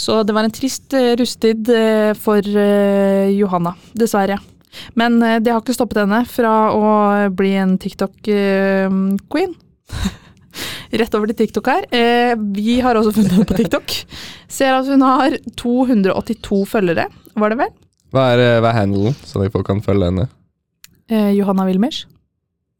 Så 0.00 0.22
det 0.24 0.32
var 0.36 0.46
en 0.46 0.54
trist 0.54 0.94
rustid 1.18 1.68
eh, 1.74 2.12
for 2.16 2.38
eh, 2.44 3.32
Johanna, 3.36 3.74
dessverre. 3.96 4.38
Men 4.94 5.18
eh, 5.22 5.38
det 5.42 5.52
har 5.52 5.60
ikke 5.64 5.74
stoppet 5.76 6.02
henne 6.04 6.22
fra 6.30 6.52
å 6.76 6.84
bli 7.36 7.54
en 7.58 7.76
TikTok-queen. 7.80 9.54
Rett 11.00 11.14
over 11.14 11.30
til 11.30 11.38
TikTok 11.38 11.68
her. 11.70 11.84
Eh, 11.94 12.32
vi 12.56 12.80
har 12.82 12.98
også 12.98 13.12
funnet 13.14 13.34
henne 13.36 13.46
på 13.46 13.58
TikTok. 13.60 13.94
Ser 14.50 14.74
at 14.74 14.88
hun 14.90 15.04
har 15.06 15.36
282 15.60 16.64
følgere, 16.70 17.06
var 17.38 17.52
det 17.54 17.60
vel? 17.62 17.72
Hva 18.10 18.24
er, 18.34 18.42
eh, 18.42 18.58
hva 18.62 18.72
er 18.72 18.80
handelen, 18.82 19.14
så 19.26 19.44
folk 19.54 19.68
kan 19.68 19.82
følge 19.84 20.08
henne? 20.10 20.28
Eh, 21.10 21.32
Johanna 21.36 21.64
Wilmers. 21.66 22.04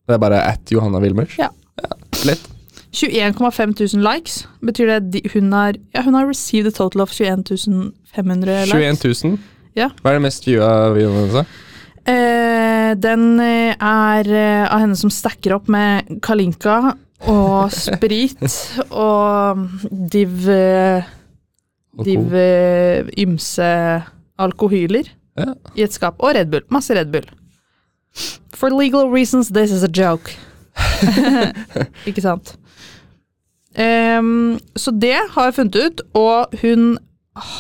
Det 0.06 0.14
er 0.16 0.22
bare 0.22 0.40
at 0.46 0.70
Johanna 0.72 1.00
Wilmers? 1.02 1.36
Ja. 1.38 1.48
ja 1.82 1.90
Lett. 2.26 2.46
21,5 2.92 3.74
tusen 3.78 4.02
likes. 4.02 4.40
Betyr 4.66 4.88
det 4.90 5.12
de, 5.14 5.20
hun 5.34 5.52
har 5.54 5.76
Ja, 5.94 6.02
hun 6.02 6.14
har 6.18 6.26
received 6.26 6.66
a 6.66 6.74
total 6.74 7.02
of 7.04 7.12
21 7.14 7.92
500 8.14 8.66
likes. 8.66 9.00
21 9.02 9.28
000? 9.30 9.38
Ja. 9.78 9.90
Hva 10.02 10.10
er 10.10 10.18
det 10.18 10.24
mest 10.26 10.46
viewa 10.48 10.70
videoen 10.96 11.20
hennes? 11.30 11.52
Eh, 12.10 12.90
den 12.98 13.24
eh, 13.44 13.76
er 13.76 14.30
eh, 14.34 14.64
av 14.66 14.80
henne 14.82 14.96
som 14.98 15.12
stacker 15.12 15.54
opp 15.58 15.68
med 15.70 16.08
Kalinka 16.24 16.96
og 17.30 17.70
sprit 17.76 18.40
og 18.90 19.66
div 20.10 20.48
eh, 20.50 21.10
Div 22.00 22.30
ymse 23.20 23.66
alkohyler 24.40 25.08
Ja. 25.36 25.52
i 25.76 25.82
et 25.84 25.92
skap. 25.92 26.16
Og 26.22 26.32
Red 26.36 26.48
Bull. 26.52 26.62
Masse 26.72 26.94
Red 26.96 27.10
Bull. 27.12 27.26
For 28.54 28.70
legal 28.70 29.10
reasons, 29.10 29.48
this 29.48 29.70
is 29.70 29.82
a 29.82 29.88
joke. 29.88 30.32
Ikke 32.08 32.20
sant? 32.24 32.56
Um, 33.78 34.58
så 34.76 34.90
det 34.90 35.16
har 35.34 35.44
jeg 35.48 35.54
funnet 35.54 35.76
ut, 35.78 36.02
og 36.18 36.56
hun 36.62 36.98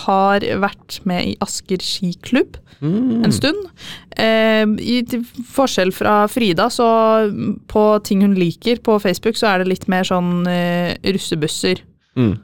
har 0.04 0.44
vært 0.60 0.98
med 1.08 1.30
i 1.32 1.36
Asker 1.40 1.80
skiklubb 1.84 2.58
Mm. 2.80 3.24
en 3.24 3.32
stund. 3.32 3.58
Ehm, 4.16 4.78
I 4.80 5.02
til 5.04 5.20
forskjell 5.52 5.92
fra 5.92 6.26
Frida, 6.32 6.70
så 6.72 6.86
på 7.68 7.82
ting 8.04 8.22
hun 8.24 8.32
liker 8.34 8.80
på 8.80 8.98
Facebook, 8.98 9.36
så 9.36 9.50
er 9.50 9.58
det 9.58 9.68
litt 9.68 9.84
mer 9.88 10.02
sånn 10.08 10.46
eh, 10.48 10.94
russebusser. 11.04 11.82
Mm. 12.16 12.38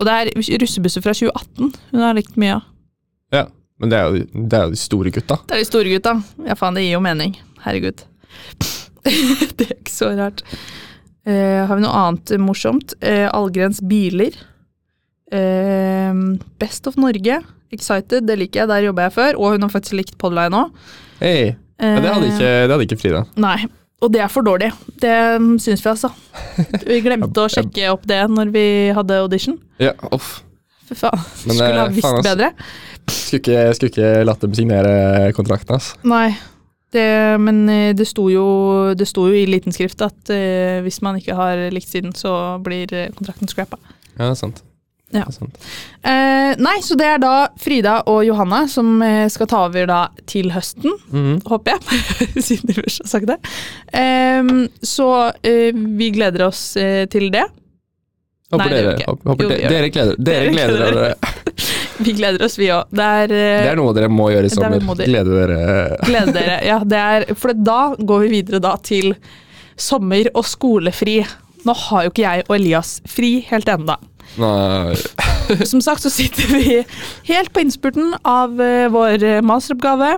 Og 0.00 0.06
det 0.06 0.16
er 0.16 0.58
russebusser 0.58 1.02
fra 1.04 1.14
2018 1.14 1.70
hun 1.92 2.00
har 2.02 2.14
likt 2.18 2.34
mye 2.36 2.56
av. 2.58 2.66
Ja, 3.32 3.44
men 3.78 3.92
det 3.92 3.98
er, 3.98 4.04
jo, 4.08 4.18
de- 4.18 4.44
det 4.50 4.58
er 4.58 4.66
jo 4.68 4.74
de 4.74 4.80
store 4.80 5.12
gutta. 5.14 5.38
Det 5.46 5.56
er 5.56 5.62
de 5.62 5.68
store 5.68 5.92
gutta. 5.92 6.14
Ja, 6.46 6.56
faen, 6.58 6.78
det 6.78 6.84
gir 6.86 6.96
jo 6.96 7.02
mening. 7.04 7.36
Herregud. 7.64 8.04
det 9.04 9.66
er 9.68 9.76
ikke 9.78 9.94
så 9.94 10.12
rart. 10.18 10.42
Eh, 11.28 11.62
har 11.68 11.74
vi 11.76 11.84
noe 11.84 11.94
annet 12.02 12.32
morsomt? 12.42 12.94
Uh, 13.04 13.26
Allgrens 13.36 13.80
biler. 13.84 14.36
Eh, 15.32 16.12
Best 16.58 16.86
of 16.90 16.96
Norge. 16.96 17.40
Excited, 17.70 18.24
det 18.28 18.38
liker 18.40 18.62
jeg. 18.64 18.70
Der 18.70 18.86
jobba 18.88 19.08
jeg 19.08 19.16
før. 19.18 19.38
Og 19.38 19.56
hun 19.56 19.66
har 19.66 19.72
faktisk 19.72 19.98
likt 19.98 20.16
Podline 20.20 20.56
òg. 20.56 20.72
Hey. 21.20 21.54
ja, 21.78 21.98
det, 22.00 22.08
hadde 22.08 22.30
ikke, 22.30 22.48
det 22.48 22.72
hadde 22.72 22.86
ikke 22.88 23.00
Frida. 23.02 23.24
Nei. 23.40 23.58
Og 23.98 24.12
det 24.14 24.20
er 24.22 24.30
for 24.30 24.46
dårlig. 24.46 24.70
Det 25.02 25.14
syns 25.62 25.82
vi, 25.82 25.90
altså. 25.90 26.12
Vi 26.86 27.00
glemte 27.02 27.42
å 27.42 27.50
sjekke 27.50 27.88
opp 27.90 28.04
det 28.06 28.20
når 28.30 28.52
vi 28.54 28.66
hadde 28.94 29.16
audition. 29.24 29.56
Ja, 29.82 29.90
off. 30.14 30.36
Fy 30.86 30.94
faen. 30.96 31.18
Men, 31.48 31.58
Skulle 31.58 31.80
ha 31.82 31.88
visst 31.90 32.06
faen, 32.06 32.22
bedre. 32.24 32.52
Skulle 33.08 33.40
ikke, 33.42 33.74
skulle 33.76 33.90
ikke 33.92 34.12
latt 34.28 34.40
dem 34.44 34.54
signere 34.56 35.32
kontrakten, 35.36 35.74
hans. 35.76 35.92
Nei. 36.08 36.30
Det, 36.88 37.04
men 37.44 37.66
eh, 37.68 37.90
det 37.92 38.06
sto, 38.08 38.30
jo, 38.32 38.46
det 38.96 39.04
sto 39.10 39.26
jo 39.28 39.34
i 39.36 39.42
liten 39.44 39.74
skrift 39.76 40.00
at 40.06 40.30
uh, 40.32 40.78
hvis 40.86 41.02
man 41.04 41.18
ikke 41.20 41.34
har 41.36 41.66
likt 41.74 41.90
siden, 41.90 42.14
så 42.16 42.30
blir 42.64 42.88
eh, 42.96 43.10
kontrakten 43.12 43.50
scrappa. 43.50 43.76
Ja, 44.16 44.22
det 44.22 44.30
er 44.30 44.38
sant. 44.40 44.62
Ja. 45.12 45.20
Det 45.26 45.28
er 45.28 45.36
sant. 45.36 45.58
Uh, 46.00 46.54
nei, 46.64 46.74
så 46.84 46.96
det 47.00 47.06
er 47.10 47.20
da 47.20 47.34
Frida 47.60 47.98
og 48.08 48.22
Johanna 48.24 48.62
som 48.72 49.02
skal 49.32 49.48
ta 49.52 49.60
over 49.68 49.84
da 49.88 50.00
til 50.28 50.48
høsten, 50.52 50.96
Mhm. 51.12 51.38
håper 51.48 51.76
jeg. 51.76 52.00
Siden 52.48 52.72
de 52.72 52.78
først 52.80 53.04
har 53.04 53.12
sagt 53.12 53.28
det. 53.34 53.38
Ehm, 53.96 54.66
så 54.84 55.10
uh, 55.28 55.84
vi 56.00 56.08
gleder 56.16 56.46
oss 56.48 56.70
til 57.12 57.28
det. 57.36 57.44
Håper 58.48 58.64
Nei, 58.64 58.68
det 58.72 58.80
gjør 58.80 58.86
dere, 58.88 58.96
vi 58.96 59.02
ikke. 59.02 59.12
håper, 59.12 59.28
håper 59.34 59.44
Jo, 59.44 59.48
dere, 59.52 59.70
dere 59.76 59.92
gleder 59.92 60.16
dere. 60.16 60.24
Dere 60.24 60.52
gleder 60.56 60.98
dere. 61.02 61.76
Vi 62.06 62.14
gleder 62.14 62.44
oss, 62.46 62.56
vi 62.58 62.70
òg. 62.72 62.90
Det 62.94 63.08
eh, 63.26 63.64
Det 63.64 63.72
er 63.72 63.78
noe 63.78 63.94
dere 63.96 64.10
må 64.12 64.28
gjøre 64.32 64.46
i 64.48 64.52
er 64.52 64.54
sommer. 64.54 64.84
Gleder 65.00 65.34
dere. 65.34 65.58
Gleder 66.06 66.32
dere. 66.36 66.58
Ja, 66.66 66.78
det 66.92 67.02
er, 67.02 67.26
for 67.38 67.54
da 67.56 67.80
går 67.98 68.26
vi 68.26 68.32
videre 68.38 68.62
da 68.62 68.76
til 68.82 69.14
sommer 69.78 70.30
og 70.34 70.46
skolefri. 70.46 71.20
Nå 71.66 71.74
har 71.88 72.06
jo 72.06 72.12
ikke 72.12 72.24
jeg 72.24 72.46
og 72.46 72.54
Elias 72.58 72.98
fri 73.08 73.38
helt 73.50 73.70
ennå. 73.72 73.98
Som 75.66 75.80
sagt 75.82 76.04
så 76.04 76.12
sitter 76.12 76.50
vi 76.52 76.80
helt 77.30 77.50
på 77.54 77.64
innspurten 77.64 78.12
av 78.22 78.58
eh, 78.62 78.86
vår 78.94 79.24
eh, 79.24 79.44
masteroppgave. 79.44 80.16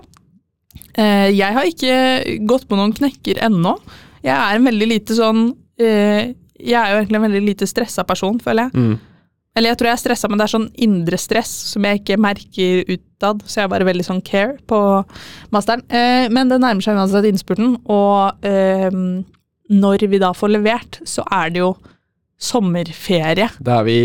Jeg 1.00 1.54
har 1.54 1.64
ikke 1.64 2.40
gått 2.50 2.66
på 2.68 2.76
noen 2.76 2.92
knekker 2.92 3.38
ennå. 3.46 3.72
Jeg 4.26 4.34
er 4.34 4.58
en 4.58 4.66
veldig 4.66 4.88
lite 4.90 5.14
sånn 5.16 5.38
Jeg 5.80 6.74
er 6.76 6.90
jo 6.92 6.98
egentlig 6.98 7.16
en 7.16 7.24
veldig 7.24 7.40
lite 7.46 7.68
stressa 7.70 8.04
person, 8.04 8.36
føler 8.42 8.68
jeg. 8.68 8.74
Mm. 8.74 9.09
Eller 9.60 9.74
jeg 9.74 9.80
tror 9.82 9.90
jeg 9.90 9.98
er 9.98 10.00
stressa, 10.00 10.28
men 10.32 10.40
det 10.40 10.46
er 10.46 10.52
sånn 10.54 10.70
indre 10.80 11.18
stress 11.20 11.50
som 11.74 11.84
jeg 11.84 12.00
ikke 12.00 12.16
merker 12.24 12.80
utad. 12.88 13.42
Så 13.44 13.60
jeg 13.60 13.66
er 13.66 13.74
bare 13.74 13.88
veldig 13.90 14.06
sånn 14.06 14.22
care 14.24 14.56
på 14.70 14.78
masteren. 15.52 15.84
Eh, 15.92 16.30
men 16.32 16.48
det 16.48 16.62
nærmer 16.64 16.80
seg 16.80 16.96
uansett 16.96 17.28
innspurten, 17.28 17.74
og 17.92 18.48
eh, 18.48 18.88
når 19.70 20.06
vi 20.08 20.22
da 20.22 20.32
får 20.32 20.54
levert, 20.56 21.02
så 21.04 21.26
er 21.28 21.52
det 21.52 21.60
jo 21.60 21.74
sommerferie. 22.40 23.50
Da 23.60 23.82
er 23.82 23.88
vi 23.90 23.98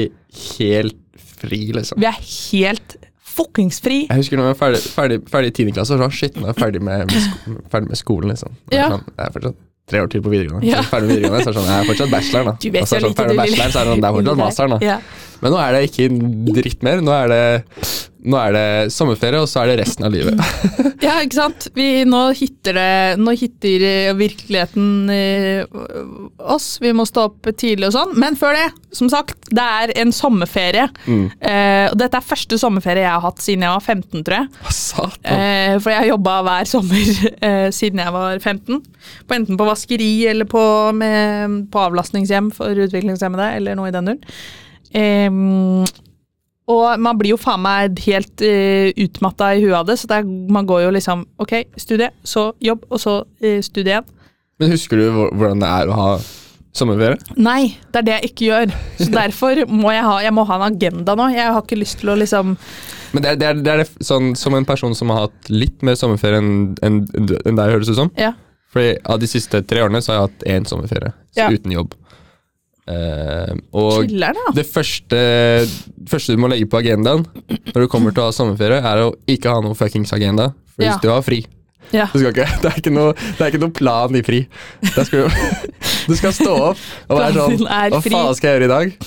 helt 0.60 1.00
fri, 1.40 1.62
liksom. 1.78 2.04
Vi 2.04 2.10
er 2.10 2.20
helt 2.20 2.98
fuckings 3.36 3.80
fri. 3.84 4.02
Jeg 4.10 4.26
husker 4.26 4.40
når 4.40 4.50
jeg 4.50 4.58
var 4.58 4.60
ferdig, 4.60 4.82
ferdig, 4.92 5.22
ferdig 5.32 5.54
i 5.54 5.56
10. 5.56 5.72
klasse, 5.78 5.96
og 5.96 6.04
var 6.04 6.20
shit, 6.20 6.36
nå 6.36 6.50
er 6.50 6.52
jeg 6.52 6.60
ferdig 6.66 6.84
med, 6.84 7.08
med, 7.08 7.30
sko 7.30 7.56
ferdig 7.72 7.94
med 7.94 8.02
skolen, 8.04 8.36
liksom. 8.36 8.60
Ja. 8.76 8.90
Sånn, 8.92 9.08
jeg 9.16 9.24
er 9.24 9.40
fortsatt 9.40 9.64
tre 9.86 10.02
år 10.02 10.08
til 10.10 10.22
på 10.26 10.32
videregående. 10.34 10.66
Ja. 10.68 10.82
Så 10.82 10.90
ferdig 10.96 11.08
med 11.08 11.16
videregående, 11.20 11.44
så 11.46 11.50
er 11.50 11.54
det 11.54 11.60
sånn, 11.62 11.70
jeg 11.70 11.78
er 11.84 11.90
fortsatt 11.92 12.12
bachelor, 12.16 12.44
da. 12.50 12.54
Du 12.64 12.70
vet 12.74 12.82
Og 12.82 12.88
så 12.90 12.96
jo 12.96 13.00
det 13.00 13.06
sånn, 13.06 13.18
ferdig 13.20 13.36
med 13.36 13.46
vil. 13.46 13.56
bacheloren, 13.56 13.72
så 13.72 13.80
er 13.80 13.86
det 13.86 13.92
sånn, 13.94 14.02
det 14.02 14.10
er 14.10 14.18
fortsatt 14.18 14.42
masteren, 14.42 14.74
da. 14.76 14.80
Ja. 14.86 14.98
Men 15.42 15.52
nå 15.54 15.60
er 15.62 15.76
det 15.76 15.82
ikke 15.92 16.08
dritt 16.62 16.86
mer. 16.88 17.02
Nå 17.06 17.14
er 17.14 17.28
det, 17.36 17.42
nå 18.26 18.38
er 18.40 18.56
det 18.56 18.68
sommerferie, 18.94 19.42
og 19.42 19.50
så 19.50 19.62
er 19.62 19.72
det 19.72 19.78
resten 19.84 20.08
av 20.08 20.14
livet. 20.14 20.40
ja, 21.06 21.20
ikke 21.22 21.38
sant. 21.38 21.68
Vi, 21.78 21.88
nå 22.10 22.22
hitter 22.36 22.76
det 22.76 22.94
Nå 23.22 23.36
hitter 23.38 23.86
virkeligheten 24.18 25.12
eh, 25.14 25.78
oss. 26.42 26.76
Vi 26.82 26.94
må 26.96 27.06
stå 27.08 27.28
opp 27.30 27.50
tidlig 27.58 27.90
og 27.92 27.96
sånn. 27.96 28.16
Men 28.22 28.38
før 28.40 28.58
det, 28.58 28.66
som 28.96 29.10
sagt, 29.12 29.38
det 29.54 29.64
er 29.64 29.94
en 30.02 30.14
sommerferie. 30.16 30.88
Mm. 31.06 31.26
Eh, 31.40 31.86
og 31.92 31.98
dette 32.02 32.20
er 32.20 32.26
første 32.26 32.60
sommerferie 32.62 33.06
jeg 33.06 33.14
har 33.14 33.24
hatt 33.24 33.44
siden 33.44 33.66
jeg 33.68 33.76
var 33.78 33.86
15, 33.86 34.26
tror 34.26 34.38
jeg. 34.40 34.52
Hva 34.66 34.76
satan? 34.80 35.32
Eh, 35.36 35.78
for 35.80 35.94
jeg 35.94 36.02
har 36.02 36.12
jobba 36.16 36.36
hver 36.50 36.70
sommer 36.70 37.32
eh, 37.36 37.70
siden 37.76 38.04
jeg 38.04 38.16
var 38.18 38.40
15. 38.42 38.84
På 39.26 39.38
enten 39.38 39.60
på 39.60 39.70
vaskeri 39.70 40.12
eller 40.32 40.50
på, 40.50 40.64
med, 40.98 41.62
på 41.74 41.88
avlastningshjem 41.88 42.52
for 42.56 42.86
utviklingshemmede, 42.88 43.52
eller 43.60 43.78
noe 43.78 43.92
i 43.92 43.96
den 43.96 44.14
duren. 44.14 44.24
Em, 44.96 45.84
og 46.72 47.00
man 47.00 47.18
blir 47.20 47.36
jo 47.36 47.38
faen 47.38 47.62
meg 47.62 48.00
helt 48.08 48.42
uh, 48.42 48.90
utmatta 49.06 49.52
i 49.54 49.62
huet 49.64 49.76
av 49.78 49.86
det, 49.90 50.00
så 50.02 50.10
det 50.10 50.22
er, 50.22 50.32
man 50.56 50.66
går 50.66 50.86
jo 50.88 50.94
liksom 50.96 51.26
Ok, 51.42 51.54
studie, 51.78 52.10
så 52.26 52.48
jobb, 52.64 52.88
og 52.90 53.02
så 53.02 53.20
uh, 53.22 53.60
studie 53.66 53.94
igjen. 53.94 54.08
Men 54.60 54.72
husker 54.72 54.98
du 54.98 55.06
hvordan 55.36 55.62
det 55.62 55.70
er 55.70 55.92
å 55.92 55.98
ha 56.00 56.10
sommerferie? 56.76 57.20
Nei, 57.40 57.76
det 57.92 58.02
er 58.02 58.06
det 58.08 58.16
jeg 58.16 58.30
ikke 58.32 58.48
gjør. 58.50 58.74
Så 59.00 59.10
derfor 59.22 59.62
må 59.72 59.92
jeg 59.94 60.06
ha, 60.08 60.16
jeg 60.24 60.36
må 60.36 60.46
ha 60.48 60.58
en 60.60 60.68
agenda 60.72 61.16
nå. 61.20 61.30
Jeg 61.36 61.52
har 61.52 61.62
ikke 61.64 61.80
lyst 61.80 62.00
til 62.02 62.14
å 62.14 62.18
liksom 62.20 62.56
Men 63.16 63.24
det 63.24 63.30
er, 63.34 63.38
det 63.40 63.50
er, 63.50 63.62
det 63.64 63.76
er 63.76 63.92
sånn, 64.04 64.34
som 64.40 64.56
en 64.58 64.68
person 64.68 64.96
som 64.98 65.12
har 65.14 65.28
hatt 65.28 65.52
litt 65.54 65.86
mer 65.88 66.00
sommerferie 66.00 66.42
enn 66.42 66.56
en, 66.84 67.04
en 67.14 67.30
deg, 67.30 67.62
høres 67.76 67.88
det 67.92 67.96
ut 67.96 68.02
som. 68.06 68.12
Ja. 68.20 68.34
Fordi 68.76 68.96
av 69.08 69.22
de 69.22 69.30
siste 69.32 69.62
tre 69.64 69.84
årene 69.86 70.02
så 70.04 70.12
har 70.12 70.18
jeg 70.18 70.32
hatt 70.32 70.48
én 70.56 70.68
sommerferie 70.68 71.14
Ja. 71.38 71.48
uten 71.52 71.72
jobb. 71.76 71.94
Eh, 72.86 73.54
og 73.74 74.04
Chiller, 74.06 74.38
det 74.54 74.66
første, 74.70 75.20
første 76.10 76.36
du 76.36 76.42
må 76.42 76.50
legge 76.52 76.68
på 76.70 76.78
agendaen 76.84 77.24
når 77.72 77.80
du 77.82 77.88
kommer 77.90 78.14
til 78.14 78.22
å 78.22 78.28
ha 78.30 78.36
sommerferie, 78.36 78.78
er 78.78 79.02
å 79.08 79.12
ikke 79.32 79.50
ha 79.56 79.64
noe 79.66 79.78
fuckings 79.78 80.14
agenda. 80.14 80.52
For 80.76 80.84
hvis 80.84 80.92
Ja. 80.94 81.00
du 81.02 81.10
har 81.10 81.24
fri 81.26 81.40
Ja. 81.94 82.06
ikke, 82.14 82.46
det, 82.62 82.70
er 82.72 82.78
ikke 82.82 82.94
noe, 82.94 83.14
det 83.16 83.42
er 83.42 83.48
ikke 83.54 83.64
noe 83.64 83.74
plan 83.74 84.16
i 84.18 84.22
fri. 84.26 84.44
Skal 84.92 85.06
du, 85.26 85.30
du 86.10 86.16
skal 86.18 86.34
stå 86.34 86.54
opp 86.72 86.84
og 87.10 87.18
være 87.20 87.34
sånn 87.34 87.66
Hva 87.66 88.02
faen 88.06 88.36
skal 88.38 88.50
jeg 88.52 88.60
gjøre 88.60 88.70
i 88.70 88.74
dag? 88.76 88.98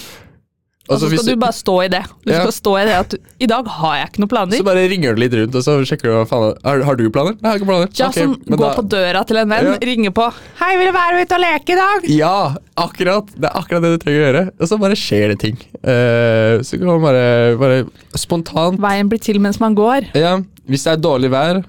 Og 0.89 1.01
så 1.03 1.09
hvis 1.13 1.21
skal 1.21 1.37
du 1.37 1.41
bare 1.43 1.53
stå 1.53 1.75
i 1.85 1.89
det. 1.93 2.01
Du 2.25 2.33
Ja. 2.33 2.41
skal 2.41 2.53
stå 2.57 2.73
i 2.81 2.85
det 2.89 2.95
at 2.97 3.09
du, 3.13 3.17
i 3.45 3.47
dag 3.47 3.67
har 3.69 3.97
jeg 3.99 4.07
ikke 4.09 4.23
noen 4.23 4.31
planer. 4.33 4.57
Så 4.57 4.65
bare 4.65 4.85
ringer 4.89 5.15
du 5.15 5.21
litt 5.21 5.35
rundt, 5.37 5.55
og 5.55 5.63
så 5.67 5.75
sjekker 5.85 6.09
du 6.09 6.15
hva 6.17 6.23
faen 6.31 6.55
Har, 6.65 6.83
har 6.89 6.97
du 6.97 7.05
planer? 7.13 7.37
Nei, 7.37 7.43
jeg 7.43 7.51
har 7.51 7.59
ikke 7.61 7.69
planer. 7.69 7.91
Ja, 7.99 8.09
okay, 8.09 8.25
sånn, 8.25 8.59
gå 8.63 8.71
på 8.79 8.85
døra 8.89 9.25
til 9.29 9.37
en 9.43 9.49
venn, 9.53 9.69
Ja. 9.69 9.79
ringe 9.91 10.11
på 10.17 10.33
'Hei, 10.61 10.71
vil 10.79 10.87
du 10.89 10.93
være 10.97 11.21
ute 11.23 11.35
og 11.35 11.43
leke 11.45 11.71
i 11.77 11.79
dag?' 11.79 12.09
Ja, 12.09 12.55
akkurat. 12.77 13.27
Det 13.37 13.45
er 13.51 13.55
akkurat 13.61 13.83
det 13.83 13.91
du 13.93 13.99
trenger 14.05 14.21
å 14.21 14.27
gjøre. 14.33 14.45
Og 14.61 14.69
så 14.69 14.79
bare 14.81 14.97
skjer 14.97 15.29
det 15.29 15.39
ting. 15.41 15.57
Uh, 15.85 16.63
så 16.65 16.79
kan 16.79 16.87
man 16.87 17.03
bare, 17.03 17.57
bare 17.59 17.87
spontant 18.17 18.81
Veien 18.81 19.09
blir 19.09 19.21
til 19.21 19.39
mens 19.41 19.61
man 19.61 19.75
går. 19.75 20.09
Ja, 20.15 20.41
hvis 20.69 20.85
det 20.85 20.93
er 20.93 20.97
dårlig 20.97 21.31
vær 21.31 21.63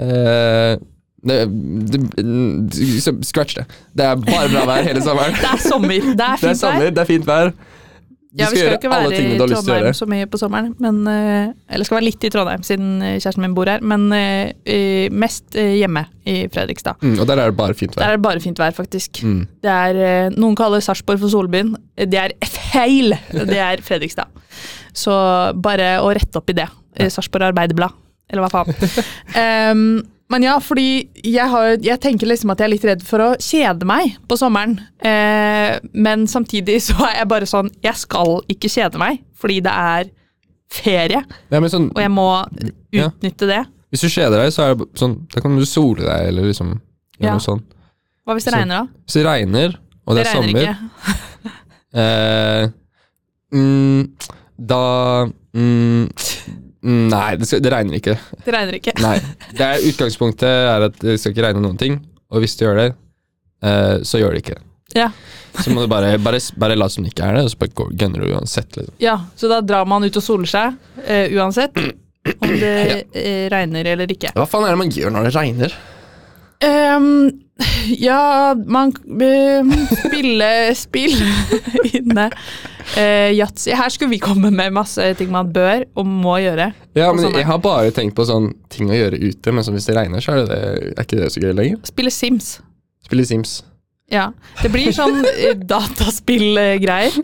uh, 0.00 0.76
det, 1.22 1.36
det, 2.16 3.24
Scratch 3.26 3.54
det. 3.58 3.66
Det 3.96 4.04
er 4.06 4.16
bare 4.16 4.48
bra 4.48 4.64
vær 4.66 4.86
hele 4.86 5.02
sommeren. 5.04 5.34
Det 5.36 5.50
er 5.52 5.60
sommer. 5.68 6.00
Det 6.00 6.10
er 6.10 6.16
Det 6.20 6.24
er 6.24 6.36
fint 6.36 6.48
vær. 6.48 6.54
sommer, 6.62 6.90
det 6.90 6.98
er 6.98 7.04
fint 7.10 7.26
vær. 7.28 7.52
Ja, 8.38 8.46
vi 8.46 8.60
skal 8.60 8.76
jo 8.76 8.78
ikke 8.78 8.90
være 8.92 9.16
i 9.18 9.38
Trondheim 9.40 9.94
så 9.96 10.06
mye 10.06 10.26
på 10.30 10.38
sommeren, 10.38 10.74
men 10.82 11.00
eh, 11.10 11.50
Eller 11.66 11.86
skal 11.86 11.98
være 11.98 12.06
litt 12.06 12.26
i 12.26 12.30
Trondheim, 12.30 12.62
siden 12.66 13.00
eh, 13.02 13.16
kjæresten 13.16 13.42
min 13.42 13.56
bor 13.56 13.66
her, 13.70 13.82
men 13.82 14.04
eh, 14.14 15.08
mest 15.10 15.56
hjemme 15.58 16.04
i 16.30 16.44
Fredrikstad. 16.52 17.00
Mm, 17.02 17.16
og 17.18 17.26
der 17.26 17.42
er 17.42 17.50
det 17.50 17.58
bare 17.58 17.74
fint 17.74 17.96
vær? 17.96 18.04
Der 18.04 18.14
er 18.14 18.20
det 18.20 18.24
bare 18.28 18.42
fint 18.44 18.62
vær, 18.62 18.76
faktisk. 18.76 19.22
Mm. 19.26 19.40
Det 19.66 19.74
er, 19.74 20.30
noen 20.36 20.54
kaller 20.58 20.84
Sarpsborg 20.84 21.18
for 21.24 21.32
solbyen. 21.32 21.74
Det 21.98 22.20
er 22.22 22.36
feil! 22.46 23.16
Det 23.34 23.58
er 23.58 23.82
Fredrikstad. 23.82 24.30
Så 24.94 25.16
bare 25.58 25.96
å 26.04 26.12
rette 26.14 26.38
opp 26.38 26.54
i 26.54 26.58
det. 26.60 26.68
Sarpsborg 27.10 27.48
Arbeiderblad, 27.50 27.98
eller 28.30 28.46
hva 28.46 28.52
faen. 28.60 29.04
Em, 29.42 29.84
men 30.30 30.44
ja, 30.46 30.54
fordi 30.62 31.08
jeg, 31.26 31.46
har, 31.50 31.72
jeg 31.82 32.00
tenker 32.00 32.28
liksom 32.30 32.52
at 32.52 32.60
jeg 32.62 32.68
er 32.68 32.72
litt 32.74 32.84
redd 32.86 33.02
for 33.06 33.24
å 33.24 33.28
kjede 33.42 33.86
meg 33.88 34.14
på 34.30 34.36
sommeren. 34.38 34.76
Eh, 35.02 35.78
men 35.92 36.26
samtidig 36.30 36.78
så 36.86 36.96
er 37.08 37.16
jeg 37.20 37.28
bare 37.32 37.48
sånn 37.50 37.70
Jeg 37.82 37.96
skal 37.98 38.40
ikke 38.52 38.70
kjede 38.70 39.00
meg, 39.02 39.20
fordi 39.40 39.58
det 39.66 39.72
er 39.74 40.10
ferie, 40.70 41.24
Ja, 41.50 41.60
sånn, 41.66 41.88
og 41.90 41.98
jeg 41.98 42.12
må 42.14 42.28
Ja. 42.94 43.08
utnytte 43.10 43.46
det. 43.50 43.64
hvis 43.90 44.00
du 44.06 44.08
kjeder 44.08 44.38
deg, 44.44 44.52
så 44.54 44.62
er 44.68 44.74
det 44.78 44.86
sånn 44.94 45.16
Da 45.34 45.40
kan 45.42 45.56
du 45.58 45.64
sole 45.66 46.04
deg, 46.06 46.28
eller 46.28 46.42
liksom 46.46 46.80
Ja. 47.18 47.32
noe 47.34 47.40
sånt. 47.40 47.64
Hva 48.26 48.34
hvis 48.36 48.44
det 48.44 48.52
Så- 48.52 48.58
regner, 48.60 48.86
da? 48.86 48.86
Hvis 49.06 49.12
det 49.18 49.26
regner, 49.26 49.74
og 50.06 50.16
det, 50.16 50.26
er 50.26 50.32
sommer 50.32 50.62
ikke. 50.62 50.76
eh, 51.94 52.68
mm, 53.52 54.10
Da 54.60 55.26
mm, 55.54 56.08
Nei, 56.82 57.34
det, 57.36 57.46
skal, 57.48 57.60
det 57.60 57.72
regner 57.74 57.98
ikke. 57.98 58.16
Det 58.44 58.54
regner 58.54 58.78
ikke. 58.78 58.94
Nei. 59.04 59.18
Det 59.52 59.66
er, 59.66 59.86
utgangspunktet 59.90 60.48
er 60.48 60.86
at 60.88 60.96
det 61.02 61.18
skal 61.20 61.34
ikke 61.34 61.44
regne 61.44 61.62
noen 61.64 61.76
ting, 61.80 61.98
og 62.32 62.40
hvis 62.40 62.56
det 62.56 62.64
gjør 62.66 62.78
det, 62.80 62.88
eh, 63.68 63.96
så 64.06 64.20
gjør 64.22 64.36
det 64.36 64.44
ikke. 64.44 64.56
Ja. 64.96 65.10
Så 65.60 65.70
må 65.74 65.84
du 65.84 65.90
bare, 65.90 66.14
bare, 66.22 66.40
bare 66.58 66.78
late 66.78 66.96
som 66.96 67.04
det 67.04 67.12
ikke 67.12 67.26
er 67.28 67.36
det, 67.36 67.44
og 67.46 67.52
så 67.52 67.60
bare 67.60 67.90
gunner 68.00 68.24
du 68.24 68.32
uansett. 68.32 68.78
Liksom. 68.78 68.94
Ja, 69.02 69.18
så 69.36 69.50
da 69.50 69.60
drar 69.60 69.88
man 69.90 70.06
ut 70.06 70.16
og 70.16 70.24
soler 70.24 70.50
seg, 70.50 70.78
eh, 71.04 71.28
uansett 71.36 71.76
om 71.80 72.52
det 72.60 72.74
eh, 73.12 73.46
regner 73.52 73.92
eller 73.94 74.10
ikke. 74.12 74.32
Hva 74.36 74.48
faen 74.48 74.66
er 74.66 74.74
det 74.74 74.80
man 74.80 74.94
gjør 74.94 75.14
når 75.14 75.28
det 75.28 75.34
regner? 75.36 75.76
Ehm, 76.64 77.10
ja, 78.06 78.54
man 78.66 78.92
spiller 78.94 80.74
spill 80.78 81.16
inne. 81.98 82.30
Uh, 82.96 83.30
Yatzy. 83.36 83.72
Her 83.76 83.92
skulle 83.92 84.10
vi 84.10 84.20
komme 84.22 84.50
med 84.54 84.74
masse 84.74 85.04
ting 85.18 85.30
man 85.32 85.52
bør 85.54 85.84
og 85.98 86.06
må 86.08 86.38
gjøre. 86.42 86.70
Ja, 86.98 87.10
men. 87.12 87.28
Jeg 87.36 87.46
har 87.46 87.60
bare 87.62 87.92
tenkt 87.94 88.16
på 88.18 88.26
sånn 88.28 88.50
ting 88.72 88.90
å 88.90 88.96
gjøre 88.96 89.20
ute, 89.20 89.54
men 89.54 89.66
hvis 89.76 89.88
det 89.90 89.96
regner, 89.98 90.24
så 90.24 90.38
er, 90.38 90.46
det, 90.50 90.60
er 90.94 91.04
ikke 91.04 91.20
det 91.20 91.32
så 91.34 91.42
gøy 91.44 91.52
lenger. 91.56 91.82
Spille 91.90 92.14
Sims. 92.14 92.54
Spille 93.06 93.26
Sims. 93.28 93.60
Ja. 94.10 94.30
Det 94.62 94.72
blir 94.74 94.90
sånn 94.96 95.20
uh, 95.22 95.52
dataspillgreier. 95.74 97.20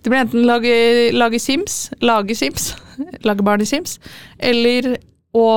Det 0.00 0.12
blir 0.12 0.22
enten 0.22 0.46
lage, 0.48 0.76
lage 1.16 1.42
Sims, 1.42 1.88
lage 2.04 2.36
Sims, 2.38 2.72
lage 3.26 3.44
barn 3.44 3.64
i 3.64 3.68
Sims, 3.68 3.98
eller 4.38 4.94
å 5.34 5.48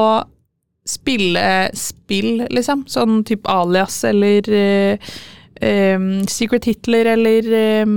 spille 0.87 1.45
spill, 1.77 2.45
liksom. 2.53 2.85
Sånn 2.89 3.21
type 3.27 3.49
Alias 3.51 3.99
eller 4.07 4.47
eh, 4.49 5.11
eh, 5.61 6.09
Secret 6.31 6.69
Hitler 6.69 7.13
eller 7.17 7.51
eh, 7.61 7.95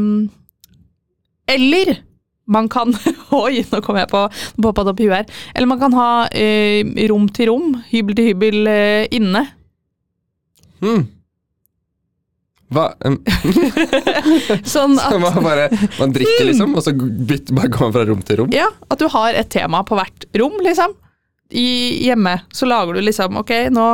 Eller 1.55 1.95
man 2.51 2.69
kan 2.69 2.91
Oi, 3.43 3.63
nå 3.71 3.81
kom 3.85 3.99
jeg 4.01 4.11
på 4.11 4.25
poppa 4.63 4.85
det 4.85 4.95
opp 4.95 5.01
i 5.01 5.07
huet 5.07 5.23
her. 5.23 5.41
Eller 5.55 5.71
man 5.71 5.81
kan 5.83 5.95
ha 5.95 6.11
eh, 6.35 6.83
rom 7.11 7.31
til 7.31 7.53
rom, 7.53 7.73
hybel 7.93 8.19
til 8.19 8.33
hybel 8.33 8.71
eh, 8.71 9.07
inne. 9.15 9.47
Hmm. 10.81 11.07
Hva? 12.71 12.87
Um, 13.03 13.19
Sånn 14.75 14.95
så 15.01 15.09
at 15.09 15.17
man, 15.19 15.39
bare, 15.43 15.69
man 15.99 16.13
drikker, 16.15 16.47
liksom, 16.47 16.75
og 16.79 16.85
så 16.87 16.95
bytter, 16.95 17.55
bare 17.57 17.71
går 17.73 17.87
man 17.87 17.95
fra 17.97 18.05
rom 18.09 18.27
til 18.27 18.43
rom? 18.43 18.53
Ja, 18.55 18.69
at 18.87 19.03
du 19.03 19.09
har 19.11 19.39
et 19.39 19.51
tema 19.53 19.83
på 19.87 19.99
hvert 19.99 20.29
rom, 20.39 20.59
liksom. 20.67 20.95
I, 21.51 21.65
hjemme 22.07 22.37
så 22.55 22.67
lager 22.71 22.95
du 22.95 23.01
liksom 23.03 23.37
Ok, 23.41 23.51
nå 23.75 23.87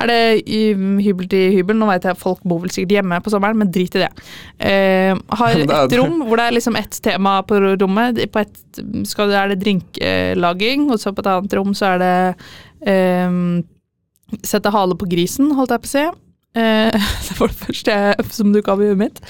er 0.00 0.08
det 0.08 0.18
i, 0.48 0.60
hybel 1.04 1.28
til 1.28 1.52
hybel. 1.58 1.76
Nå 1.76 1.88
vet 1.90 2.06
jeg 2.08 2.16
folk 2.20 2.40
bor 2.48 2.62
vel 2.62 2.72
sikkert 2.72 2.94
hjemme 2.98 3.18
på 3.24 3.32
sommeren, 3.34 3.58
men 3.60 3.70
drit 3.74 3.94
i 3.98 4.04
det. 4.04 4.08
Eh, 4.64 5.12
har 5.40 5.58
et 5.66 5.96
rom 5.98 6.22
hvor 6.24 6.40
det 6.40 6.46
er 6.48 6.56
liksom 6.56 6.78
ett 6.80 6.96
tema 7.04 7.38
på 7.44 7.60
rommet. 7.76 8.22
På 8.32 8.40
ett 8.44 8.80
skal, 9.08 9.28
det- 9.28 9.38
er 9.42 9.52
det 9.52 9.60
drinklaging, 9.64 10.88
og 10.90 10.98
så 11.02 11.12
på 11.12 11.20
et 11.24 11.30
annet 11.34 11.56
rom 11.58 11.74
så 11.76 11.94
er 11.94 12.02
det 12.02 12.14
eh, 12.88 13.38
Sette 14.48 14.70
hale 14.72 14.94
på 14.96 15.04
grisen, 15.12 15.50
holdt 15.52 15.74
jeg 15.74 15.82
på 15.84 15.90
å 15.90 15.92
si. 15.92 16.04
Eh, 16.56 17.08
det 17.28 17.34
var 17.40 17.52
det 17.52 17.60
første 17.66 17.98
jeg- 17.98 18.30
som 18.32 18.52
dukka 18.54 18.72
opp 18.72 18.80
i 18.80 18.88
huet 18.88 19.02
mitt. 19.04 19.20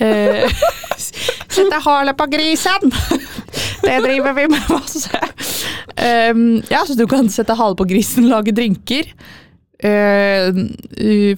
Eh, 0.00 0.48
Sette 1.50 1.80
hale 1.84 2.14
på 2.16 2.26
grisen! 2.32 2.90
Det 3.84 3.96
driver 4.04 4.34
vi 4.36 4.44
med 4.52 4.66
masse. 4.70 5.18
Um, 5.96 6.60
ja, 6.70 6.82
så 6.86 6.94
du 6.98 7.06
kan 7.08 7.28
sette 7.32 7.54
hale 7.56 7.74
på 7.78 7.86
grisen, 7.88 8.26
lage 8.30 8.52
drinker. 8.54 9.08
uh, 9.80 10.50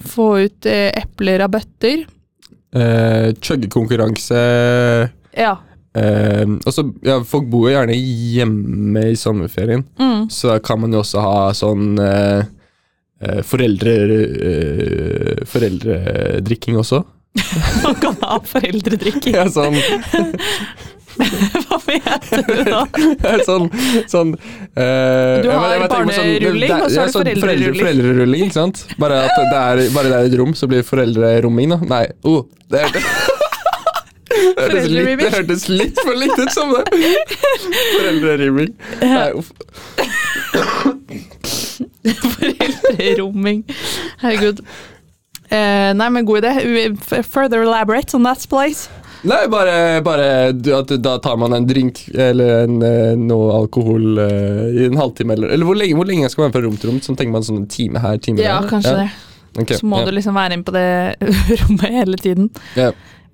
få 0.03 0.25
ut 0.43 0.67
uh, 0.67 0.89
epler 0.99 1.43
av 1.45 1.53
bøtter. 1.55 2.03
Uh, 2.75 3.31
Chuggekonkurranse 3.39 4.41
Ja. 5.39 5.53
Uh, 5.95 6.57
også, 6.67 6.83
ja, 7.05 7.19
folk 7.23 7.47
bor 7.51 7.69
jo 7.69 7.73
gjerne 7.77 7.95
hjemme 7.95 9.07
i 9.13 9.17
sommerferien, 9.19 9.83
Mm. 10.01 10.27
så 10.33 10.51
da 10.55 10.59
kan 10.59 10.81
man 10.81 10.91
jo 10.95 10.99
også 11.03 11.21
ha 11.23 11.51
sånn 11.55 11.93
uh, 12.01 12.43
foreldre, 13.47 13.93
uh, 14.35 15.43
foreldredrikking 15.47 16.77
også. 16.81 17.03
Man 17.83 17.95
kan 18.01 18.17
ha 18.21 18.39
foreldredrikking. 18.45 19.33
Ja, 19.35 19.47
sånn, 19.51 19.77
Hva 21.13 21.77
mente 21.85 22.39
du 22.47 22.63
da? 22.65 22.79
sånn, 23.47 23.67
sånn 24.09 24.31
uh, 24.33 25.41
Du 25.43 25.49
har 25.51 25.67
jeg 25.69 25.75
jeg 25.75 25.83
på 25.83 25.89
barnerulling, 25.93 26.71
det- 26.71 26.79
og 26.79 26.89
så 26.89 27.03
har 27.03 27.11
du 27.11 27.13
sånn 27.13 27.27
foreldrerulling. 27.27 27.43
Foreldre, 27.43 27.75
foreldrerulling, 27.83 28.47
ikke 28.47 28.57
sant? 28.57 28.81
Bare 29.01 29.19
at 29.27 29.37
det 29.37 29.59
er, 29.59 29.83
bare 29.93 30.09
det 30.09 30.17
er 30.17 30.31
et 30.31 30.37
rom, 30.41 30.55
så 30.57 30.69
blir 30.71 30.81
det 30.81 30.87
foreldreromming, 30.89 31.75
da. 31.75 31.79
Nei, 31.93 32.03
oh, 32.29 32.43
det 32.73 32.85
hørtes 32.87 33.31
det 34.33 34.63
hørtes, 34.63 34.87
litt, 34.89 35.19
det 35.19 35.29
hørtes 35.35 35.63
litt 35.69 35.99
for 36.01 36.17
likt 36.17 36.39
ut 36.41 36.53
som 36.55 36.71
det. 36.73 36.83
Foreldrerimming. 37.93 38.71
Nei, 39.03 39.27
uff. 39.37 39.51
Foreldreromming. 42.33 43.63
Herregud. 44.23 44.63
Eh, 45.53 45.91
nei, 45.93 46.09
men 46.09 46.25
god 46.25 46.43
idé. 46.43 46.53
Further 47.29 47.61
elaborate 47.61 48.15
on 48.17 48.23
that 48.25 48.45
place. 48.49 48.87
Nei, 49.23 49.45
bare, 49.47 50.01
bare 50.03 50.51
du- 50.51 50.73
at 50.75 50.89
da 51.01 51.13
tar 51.23 51.37
man 51.39 51.53
en 51.55 51.65
drink 51.69 52.01
eller 52.11 52.63
en, 52.65 52.81
eh, 52.83 53.13
noe 53.15 53.53
alkohol 53.55 54.17
eh, 54.19 54.81
i 54.81 54.87
en 54.89 54.97
halvtime, 54.99 55.37
eller, 55.37 55.53
eller 55.55 55.65
hvor 55.69 55.77
lenge, 55.79 55.95
hvor 55.95 56.09
lenge 56.09 56.27
skal 56.33 56.43
man 56.47 56.51
fra 56.55 56.63
rom 56.65 56.75
til 56.81 56.89
rom? 56.91 56.97
Sånn 57.05 57.15
tenker 57.19 57.31
man 57.37 57.45
sånn 57.47 57.61
en 57.61 57.69
time 57.71 58.01
her, 58.03 58.17
time 58.17 58.41
Ja, 58.43 58.57
der. 58.59 58.67
kanskje 58.73 58.95
det. 58.97 59.07
Okay, 59.61 59.77
Så 59.77 59.85
må 59.87 59.99
ja. 60.01 60.05
du 60.09 60.11
liksom 60.17 60.35
være 60.35 60.57
inne 60.57 60.65
på 60.67 60.73
det 60.73 60.87
rommet 61.61 61.93
hele 62.01 62.17
tiden. 62.19 62.49
Ja. 62.75 62.89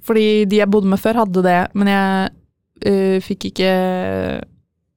Fordi 0.06 0.28
de 0.52 0.60
jeg 0.60 0.70
bodde 0.70 0.92
med 0.92 1.00
før, 1.02 1.24
hadde 1.24 1.42
det, 1.46 1.58
men 1.74 1.88
jeg 1.88 2.30
uh, 2.86 3.18
fikk 3.24 3.50
ikke 3.54 3.72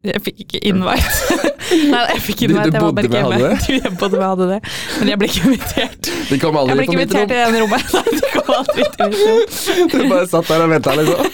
Jeg 0.03 0.19
fikk 0.19 0.41
ikke 0.43 0.61
invite. 0.67 1.37
Nei, 1.93 2.01
jeg 2.11 2.23
fikk 2.25 2.41
invite. 2.49 2.71
du 2.73 2.75
du 2.75 2.81
bodde 2.83 3.05
med 3.07 3.37
det? 3.38 3.51
jeg 3.77 3.93
bodde 4.01 4.19
med 4.19 4.25
hadde 4.27 4.49
det, 4.51 4.59
men 4.99 5.11
jeg 5.12 5.21
ble 5.21 5.29
ikke 5.31 5.45
invitert. 5.47 6.11
De 6.27 6.38
kom 6.43 6.59
Jeg 6.59 6.62
aldri 6.65 6.75
ble 6.75 6.87
på 6.88 6.97
ikke 6.97 6.97
invitert 6.99 7.31
rom. 7.31 7.37
i 7.37 7.53
det 7.55 7.61
rommet. 7.62 7.93
Nei, 7.95 8.17
de 8.17 8.33
kom 8.35 8.51
aldri 8.57 8.88
til 8.97 9.12
mitt 9.12 9.23
rom. 9.31 9.93
Du 9.93 10.11
bare 10.11 10.27
satt 10.33 10.51
der 10.51 10.67
og 10.67 10.75
venta, 10.75 10.97
liksom. 10.99 11.31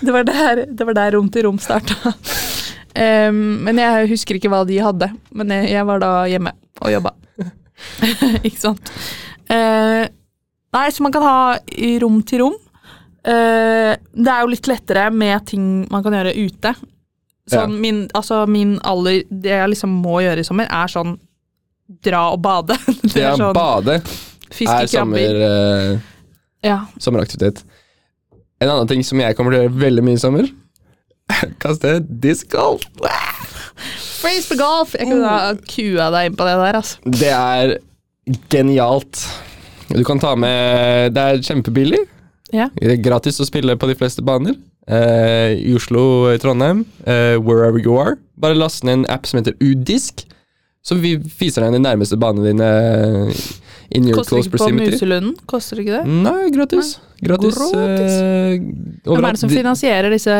Det 0.00 0.16
var 0.16 0.26
der, 0.32 0.64
det 0.66 0.88
var 0.90 0.98
der 0.98 1.14
rom 1.14 1.30
til 1.30 1.46
rom 1.46 1.62
starta. 1.62 2.14
Um, 2.98 3.40
men 3.62 3.78
jeg 3.78 4.10
husker 4.10 4.40
ikke 4.40 4.50
hva 4.50 4.64
de 4.66 4.82
hadde. 4.82 5.12
Men 5.30 5.54
jeg, 5.54 5.70
jeg 5.76 5.86
var 5.86 6.02
da 6.02 6.12
hjemme 6.30 6.56
og 6.82 6.94
jobba. 6.96 7.14
ikke 8.42 8.58
sant. 8.58 8.90
Uh, 9.46 10.02
nei, 10.74 10.86
så 10.90 11.06
man 11.06 11.14
kan 11.14 11.30
ha 11.30 11.38
i 11.78 11.94
rom 12.02 12.18
til 12.26 12.42
rom. 12.42 12.58
Uh, 13.22 13.94
det 13.94 14.32
er 14.32 14.42
jo 14.42 14.50
litt 14.50 14.66
lettere 14.66 15.12
med 15.14 15.46
ting 15.54 15.84
man 15.92 16.02
kan 16.02 16.18
gjøre 16.18 16.34
ute. 16.34 16.74
Sånn, 17.50 17.74
Ja. 17.74 17.80
min, 17.82 18.00
altså 18.14 18.44
min 18.48 18.76
aller 18.86 19.24
Det 19.30 19.50
jeg 19.50 19.70
liksom 19.72 19.90
må 20.04 20.20
gjøre 20.22 20.38
i 20.42 20.46
sommer, 20.46 20.68
er 20.70 20.86
sånn 20.92 21.16
dra 22.04 22.28
og 22.32 22.40
bade. 22.44 22.76
Det 23.14 23.22
er 23.24 23.36
sånn 23.36 23.54
bade 23.56 24.00
er 24.00 24.86
sommer, 24.90 25.42
eh, 25.46 25.98
Ja. 26.66 26.86
sommeraktivitet. 26.98 27.62
En 28.60 28.68
annen 28.68 28.88
ting 28.88 29.02
som 29.02 29.18
jeg 29.20 29.36
kommer 29.36 29.52
til 29.52 29.60
å 29.60 29.64
gjøre 29.68 29.80
veldig 29.80 30.04
mye 30.04 30.18
i 30.18 30.22
sommer 30.22 30.48
Kaste 31.62 32.00
discgolf. 32.20 32.82
Frisbeegolf! 34.20 34.96
Jeg 34.98 35.08
kunne 35.08 35.28
ha 35.30 35.52
kua 35.54 36.08
deg 36.14 36.30
inn 36.30 36.36
på 36.38 36.46
det 36.48 36.56
der, 36.60 36.78
altså. 36.80 36.98
Det 37.06 37.30
er 37.32 37.76
genialt. 38.52 39.22
Du 39.90 40.02
kan 40.06 40.20
ta 40.22 40.34
med 40.38 41.14
Det 41.16 41.22
er 41.22 41.40
kjempebillig. 41.46 42.02
Ja. 42.52 42.68
Det 42.74 42.96
er 42.96 43.02
gratis 43.02 43.38
å 43.40 43.46
spille 43.46 43.76
på 43.78 43.88
de 43.90 43.96
fleste 43.98 44.22
baner. 44.26 44.56
Eh, 44.90 45.54
I 45.70 45.74
Oslo, 45.78 46.02
i 46.34 46.38
Trondheim, 46.42 46.84
eh, 47.06 47.36
wherever 47.38 47.78
you 47.78 47.96
are. 48.00 48.16
Bare 48.40 48.56
last 48.58 48.82
ned 48.84 49.00
en 49.02 49.06
app 49.12 49.26
som 49.30 49.38
heter 49.40 49.54
Udisk. 49.62 50.26
Så 50.82 50.96
vi 50.96 51.14
viser 51.38 51.62
deg 51.66 51.74
de 51.76 51.82
nærmeste 51.84 52.16
banene 52.18 52.50
dine 52.54 52.68
in 53.92 54.06
your 54.08 54.20
Koster 54.20 54.36
close 54.38 54.46
ikke 54.48 54.54
på 54.54 54.60
proximity. 54.62 54.94
Muselunden? 54.94 55.34
Koster 55.50 55.76
det 55.76 55.84
ikke 55.84 55.98
det? 55.98 56.14
Nei, 56.24 56.50
gratis. 56.54 56.92
Gratis. 57.20 57.58
Gratis. 57.58 58.14
eh, 58.16 58.54
Hvem 58.56 59.04
er 59.04 59.10
overalt. 59.12 59.36
det 59.36 59.42
som 59.42 59.50
finansierer 59.52 60.14
disse 60.14 60.36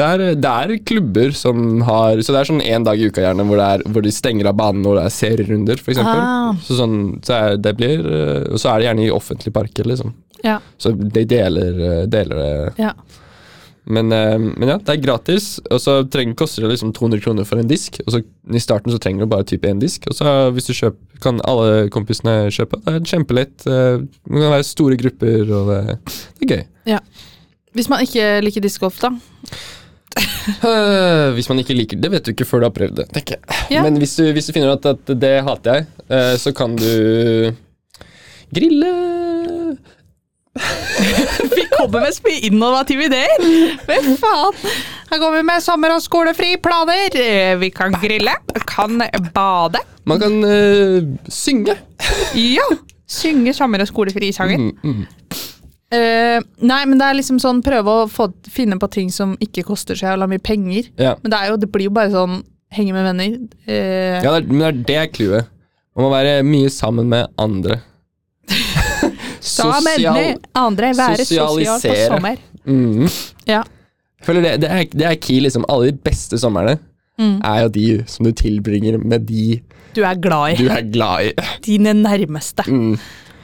det 0.00 0.06
er, 0.06 0.22
det 0.40 0.52
er 0.54 0.72
klubber 0.88 1.34
som 1.36 1.82
har 1.84 2.22
Så 2.24 2.32
det 2.32 2.40
er 2.40 2.48
sånn 2.48 2.62
én 2.64 2.86
dag 2.86 2.96
i 2.96 3.10
uka 3.10 3.20
gjerne 3.20 3.44
hvor, 3.44 3.60
det 3.60 3.66
er, 3.74 3.84
hvor 3.92 4.06
de 4.06 4.14
stenger 4.14 4.48
av 4.48 4.56
banen 4.56 4.80
når 4.86 4.96
det 4.96 5.04
er 5.04 5.16
serierunder, 5.18 5.82
f.eks. 5.82 6.00
Ah. 6.00 6.54
Så, 6.64 6.78
sånn, 6.80 6.96
så 7.26 7.36
er, 7.36 7.56
det 7.60 7.74
blir 7.76 8.00
eh, 8.00 8.48
Og 8.54 8.58
så 8.62 8.72
er 8.72 8.78
det 8.80 8.88
gjerne 8.88 9.04
i 9.04 9.12
offentlige 9.12 9.52
parker, 9.60 9.84
liksom. 9.92 10.14
Ja. 10.46 10.56
Så 10.80 10.94
de 10.96 11.26
deler, 11.28 11.76
eh, 11.90 12.06
deler 12.08 12.40
det. 12.40 12.52
Ja. 12.80 12.94
Men, 13.86 14.12
eh, 14.12 14.36
men 14.38 14.68
ja, 14.68 14.76
det 14.78 14.92
er 14.92 15.00
gratis, 15.02 15.58
og 15.70 15.80
så 15.80 15.94
trenger, 16.12 16.34
koster 16.38 16.62
det 16.66 16.74
liksom 16.74 16.92
200 16.94 17.22
kroner 17.24 17.46
for 17.48 17.58
en 17.58 17.68
disk. 17.70 17.96
Og 18.06 18.12
så 18.12 18.20
I 18.22 18.60
starten 18.62 18.92
så 18.92 18.98
trenger 19.00 19.24
du 19.24 19.30
bare 19.32 19.46
type 19.48 19.66
én 19.68 19.80
disk, 19.80 20.04
og 20.10 20.14
så 20.18 20.50
hvis 20.54 20.68
du 20.68 20.74
kjøper, 20.76 20.98
kan 21.20 21.40
alle 21.48 21.88
kompisene 21.92 22.50
kjøpe. 22.52 22.78
Det 22.84 22.94
er 23.00 23.08
kjempelett. 23.08 23.66
eh, 23.66 23.98
Det 24.04 24.40
kan 24.44 24.52
være 24.54 24.68
store 24.68 24.96
grupper, 25.00 25.52
og 25.56 25.72
det, 25.72 25.98
det 26.38 26.46
er 26.46 26.54
gøy. 26.56 26.64
Ja. 26.94 27.00
Hvis 27.74 27.88
man 27.88 28.00
ikke 28.02 28.40
liker 28.44 28.60
diskgolf, 28.64 29.00
da? 29.00 29.10
Øh, 30.66 31.32
hvis 31.36 31.48
man 31.48 31.58
ikke 31.62 31.74
liker 31.76 32.00
det, 32.00 32.10
vet 32.10 32.24
du 32.26 32.32
ikke 32.32 32.46
før 32.48 32.60
du 32.64 32.66
har 32.68 32.74
prøvd 32.76 32.96
det. 33.00 33.08
tenker 33.14 33.36
jeg. 33.38 33.58
Ja. 33.76 33.82
Men 33.86 33.96
hvis 34.02 34.16
du, 34.18 34.24
hvis 34.34 34.46
du 34.48 34.52
finner 34.56 34.72
ut 34.74 34.86
at, 34.86 35.04
at 35.08 35.20
det 35.22 35.34
hater 35.46 35.80
jeg, 35.80 35.86
eh, 36.10 36.34
så 36.40 36.52
kan 36.56 36.74
du 36.76 37.52
grille 38.54 38.90
Vi 41.54 41.64
kommer 41.76 42.00
med 42.02 42.16
mye 42.26 42.40
innovative 42.48 43.06
ideer! 43.06 43.44
Men 43.86 44.16
faen! 44.18 44.56
Her 45.10 45.18
kommer 45.18 45.38
vi 45.38 45.46
med 45.46 45.62
sommer- 45.62 45.94
og 45.94 46.02
skolefri-planer. 46.02 47.14
Eh, 47.18 47.54
Vi 47.60 47.70
kan 47.74 47.94
grille, 48.02 48.34
kan 48.66 48.98
bade. 49.34 49.80
Man 50.04 50.20
kan 50.22 50.36
eh, 50.44 51.06
synge. 51.30 51.76
Ja! 52.34 52.66
Synge 53.10 53.54
sommer- 53.54 53.82
og 53.82 53.90
skolefri-sanger. 53.90 54.58
Mm, 54.58 54.74
mm. 54.82 55.06
Uh, 55.90 56.38
nei, 56.62 56.84
men 56.86 57.00
det 57.00 57.06
er 57.08 57.16
liksom 57.18 57.40
sånn 57.42 57.64
prøve 57.66 57.90
å 57.90 58.02
få, 58.06 58.28
finne 58.46 58.76
på 58.78 58.86
ting 58.94 59.08
som 59.10 59.32
ikke 59.42 59.64
koster 59.66 59.98
så 59.98 60.12
jævla 60.12 60.28
mye 60.30 60.38
penger. 60.38 60.86
Ja. 61.02 61.16
Men 61.22 61.32
det, 61.32 61.40
jo, 61.48 61.56
det 61.58 61.68
blir 61.74 61.88
jo 61.88 61.94
bare 61.96 62.12
sånn 62.14 62.36
henge 62.70 62.94
med 62.94 63.08
venner. 63.08 63.32
Uh, 63.66 64.20
ja, 64.22 64.28
det 64.28 64.36
er, 64.36 64.46
men 64.46 64.60
det 64.62 64.68
er 64.70 64.84
det 64.86 65.14
clouet. 65.16 65.48
Man 65.98 66.06
må 66.06 66.12
være 66.12 66.36
mye 66.46 66.70
sammen 66.70 67.10
med 67.10 67.26
andre. 67.42 67.80
Sammen 69.60 70.02
med 70.16 70.46
andre, 70.54 70.92
være 70.96 71.24
sosial 71.24 71.80
på 71.84 71.96
sommer. 72.08 72.36
Mm. 72.66 73.08
Ja. 73.48 73.62
Jeg 74.20 74.26
føler 74.28 74.42
det, 74.44 74.54
det, 74.62 74.70
er, 74.70 74.84
det 74.92 75.06
er 75.08 75.14
key, 75.16 75.40
liksom. 75.40 75.64
Alle 75.68 75.90
de 75.92 75.98
beste 76.10 76.38
somrene 76.40 76.78
Mm. 77.20 77.40
er 77.44 77.62
jo 77.62 77.68
de 77.74 77.86
som 78.08 78.24
du 78.24 78.30
tilbringer 78.32 78.96
med 79.04 79.26
de 79.28 79.58
Du 79.94 79.98
er 80.06 80.14
glad 80.16 80.54
i 80.54 80.62
du 80.62 80.70
er 80.72 80.86
glad 80.88 81.26
i. 81.26 81.32
dine 81.66 81.92
nærmeste 81.92 82.64
Mm. 82.66 82.94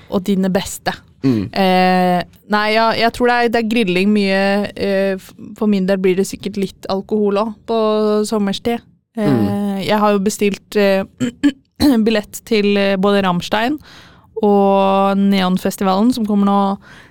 og 0.08 0.22
dine 0.24 0.48
beste. 0.48 0.94
Mm. 1.22 1.50
Eh, 1.52 2.22
nei, 2.48 2.72
ja, 2.72 2.86
jeg 2.96 3.12
tror 3.12 3.26
det 3.28 3.34
er, 3.36 3.48
det 3.48 3.60
er 3.64 3.68
grilling 3.68 4.12
mye. 4.14 4.70
Eh, 4.76 5.18
for 5.58 5.66
min 5.66 5.84
del 5.86 5.98
blir 5.98 6.16
det 6.16 6.24
sikkert 6.26 6.56
litt 6.56 6.86
alkohol 6.88 7.36
òg, 7.42 7.54
på 7.66 7.80
sommerstid. 8.24 8.80
Eh, 9.18 9.28
Mm. 9.28 9.82
Jeg 9.84 9.98
har 9.98 10.12
jo 10.12 10.18
bestilt 10.20 10.76
eh, 10.76 11.04
billett 12.06 12.40
til 12.48 12.76
eh, 12.76 12.96
både 12.96 13.22
Rammstein 13.26 13.78
og 14.42 15.16
Neonfestivalen, 15.18 16.12
som 16.12 16.26
kommer 16.28 16.46
nå 16.46 16.58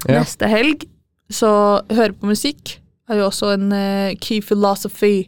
Ja. 0.09 0.19
neste 0.21 0.47
helg. 0.51 0.85
Så 1.31 1.49
høre 1.89 2.13
på 2.13 2.27
musikk 2.29 2.77
er 3.09 3.17
jo 3.17 3.27
også 3.29 3.53
en 3.55 3.71
uh, 3.73 4.13
key 4.21 4.41
philosophy. 4.41 5.27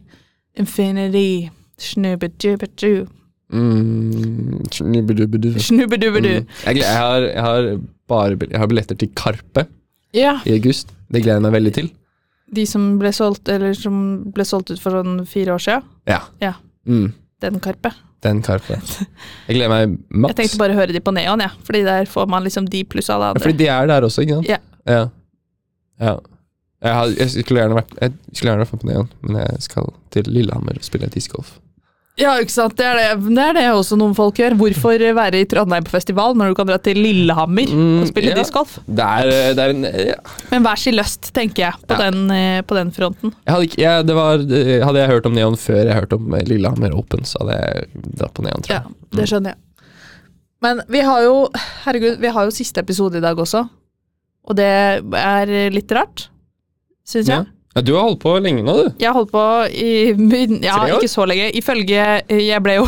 Infinity. 0.58 1.48
Snubbedubedu. 1.78 3.06
Mm. 3.52 4.66
Snubbedubedu. 4.70 6.28
Mm. 6.28 6.46
Jeg, 6.66 6.76
jeg, 6.76 6.96
har, 6.96 7.16
jeg, 7.22 7.42
har 7.42 7.68
bare, 8.10 8.36
jeg 8.50 8.58
har 8.60 8.66
billetter 8.70 8.98
til 8.98 9.10
Karpe 9.16 9.66
Ja. 10.14 10.38
i 10.46 10.52
august. 10.56 10.92
Det 11.12 11.22
gleder 11.22 11.38
jeg 11.38 11.46
meg 11.46 11.52
veldig 11.58 11.72
til. 11.74 11.90
De 12.54 12.64
som 12.66 12.98
ble 13.00 13.10
solgt, 13.12 13.48
eller 13.52 13.74
som 13.76 13.96
ble 14.32 14.44
solgt 14.48 14.70
ut 14.72 14.80
for 14.80 14.96
sånn 14.96 15.24
fire 15.28 15.54
år 15.56 15.62
siden. 15.62 15.82
Ja. 16.08 16.20
Ja. 16.40 16.54
Mm. 16.88 17.10
Den 17.44 17.58
Karpe. 17.60 17.92
Den 18.26 18.40
Karpe. 18.42 18.80
Jeg 19.46 19.54
gleder 19.54 19.70
meg 19.70 19.92
maks. 20.10 20.32
Jeg 20.34 20.38
tenkte 20.40 20.58
bare 20.58 20.74
å 20.74 20.78
høre 20.80 20.94
de 20.96 21.00
på 21.06 21.12
Neon, 21.14 21.38
ja. 21.44 21.52
Fordi 21.66 21.84
der 21.86 22.08
får 22.10 22.26
man 22.32 22.42
liksom 22.46 22.66
de 22.72 22.80
pluss 22.90 23.10
alle 23.14 23.28
Ja, 23.28 23.34
andre. 23.36 23.44
fordi 23.44 23.58
de 23.62 23.68
er 23.70 23.86
der 23.86 24.06
også, 24.08 24.24
ikke 24.24 24.40
sant? 24.40 24.48
Ja. 24.50 24.58
Ja. 24.88 25.04
ja. 26.02 26.16
Jeg, 26.82 26.94
har, 26.94 27.12
jeg 27.18 27.30
skulle 27.44 27.64
vært 27.74 27.94
Jeg 28.00 28.12
skulle 28.32 28.50
gjerne 28.52 28.64
vært 28.66 28.74
på 28.82 28.86
Neon, 28.90 29.08
men 29.22 29.40
jeg 29.42 29.62
skal 29.68 29.92
til 30.14 30.30
Lillehammer 30.34 30.78
og 30.78 30.86
spille 30.86 31.10
discgolf. 31.14 31.56
Ja, 32.18 32.32
ikke 32.42 32.50
sant. 32.50 32.74
Det 32.78 32.82
er 32.82 32.96
det, 32.98 33.30
det 33.36 33.42
er 33.44 33.52
det 33.54 33.62
også 33.70 33.94
noen 33.98 34.14
folk 34.18 34.38
gjør. 34.40 34.56
Hvorfor 34.58 35.02
være 35.14 35.38
i 35.38 35.46
Trondheim 35.46 35.84
på 35.86 35.92
festival 35.94 36.34
når 36.34 36.50
du 36.50 36.56
kan 36.58 36.66
dra 36.66 36.78
til 36.82 36.98
Lillehammer 36.98 37.68
Mm, 37.70 38.00
og 38.02 38.08
spille 38.10 38.32
ja. 38.32 38.38
discgolf? 38.40 38.72
Det 38.86 39.06
er, 39.06 39.30
det 39.54 39.64
er 39.66 39.74
en 39.76 39.86
ja. 40.08 40.16
Men 40.50 40.64
hver 40.66 40.80
sin 40.82 40.96
lyst, 40.98 41.30
tenker 41.36 41.62
jeg, 41.68 41.78
på, 41.86 41.94
Ja. 41.94 42.10
den, 42.10 42.24
eh, 42.34 42.60
på 42.66 42.74
den 42.78 42.90
fronten. 42.96 43.32
jeg 43.46 43.54
hadde, 43.54 43.68
ikke, 43.70 43.80
jeg, 43.84 44.06
det 44.08 44.16
var, 44.18 44.42
hadde 44.88 44.98
jeg 45.04 45.12
hørt 45.12 45.26
om 45.30 45.36
Neon 45.38 45.56
før 45.62 45.80
jeg 45.84 45.94
hørte 46.00 46.18
om 46.18 46.34
Lillehammer 46.50 46.96
Open, 46.98 47.22
så 47.28 47.38
hadde 47.44 47.58
jeg 47.62 47.88
dratt 48.18 48.34
på 48.34 48.42
Neon, 48.48 48.62
tror 48.66 48.74
jeg. 48.74 48.82
Ja, 48.82 49.18
det 49.20 49.28
skjønner 49.30 49.54
jeg. 49.54 49.58
Men 50.66 50.80
vi 50.90 51.00
har 51.06 51.22
jo 51.22 51.36
Herregud, 51.84 52.18
vi 52.18 52.32
har 52.34 52.48
jo 52.48 52.50
siste 52.50 52.82
episode 52.82 53.20
i 53.20 53.22
dag 53.22 53.38
også. 53.38 53.62
Og 54.48 54.56
det 54.58 54.66
er 55.22 55.52
litt 55.70 55.92
rart, 55.94 56.26
syns 57.06 57.28
jeg. 57.30 57.46
Ja, 57.76 57.82
du 57.84 57.92
har 57.94 58.06
holdt 58.08 58.22
på 58.24 58.32
lenge 58.42 58.62
nå, 58.66 58.74
du. 58.74 58.86
Jeg 58.98 59.10
har 59.10 59.16
holdt 59.18 59.30
på 59.34 59.42
i 59.70 59.90
Ja, 60.64 60.78
ikke 60.96 61.10
så 61.12 61.26
lenge. 61.28 61.50
Ifølge 61.58 62.06
Jeg 62.32 62.62
ble 62.64 62.78
jo 62.80 62.86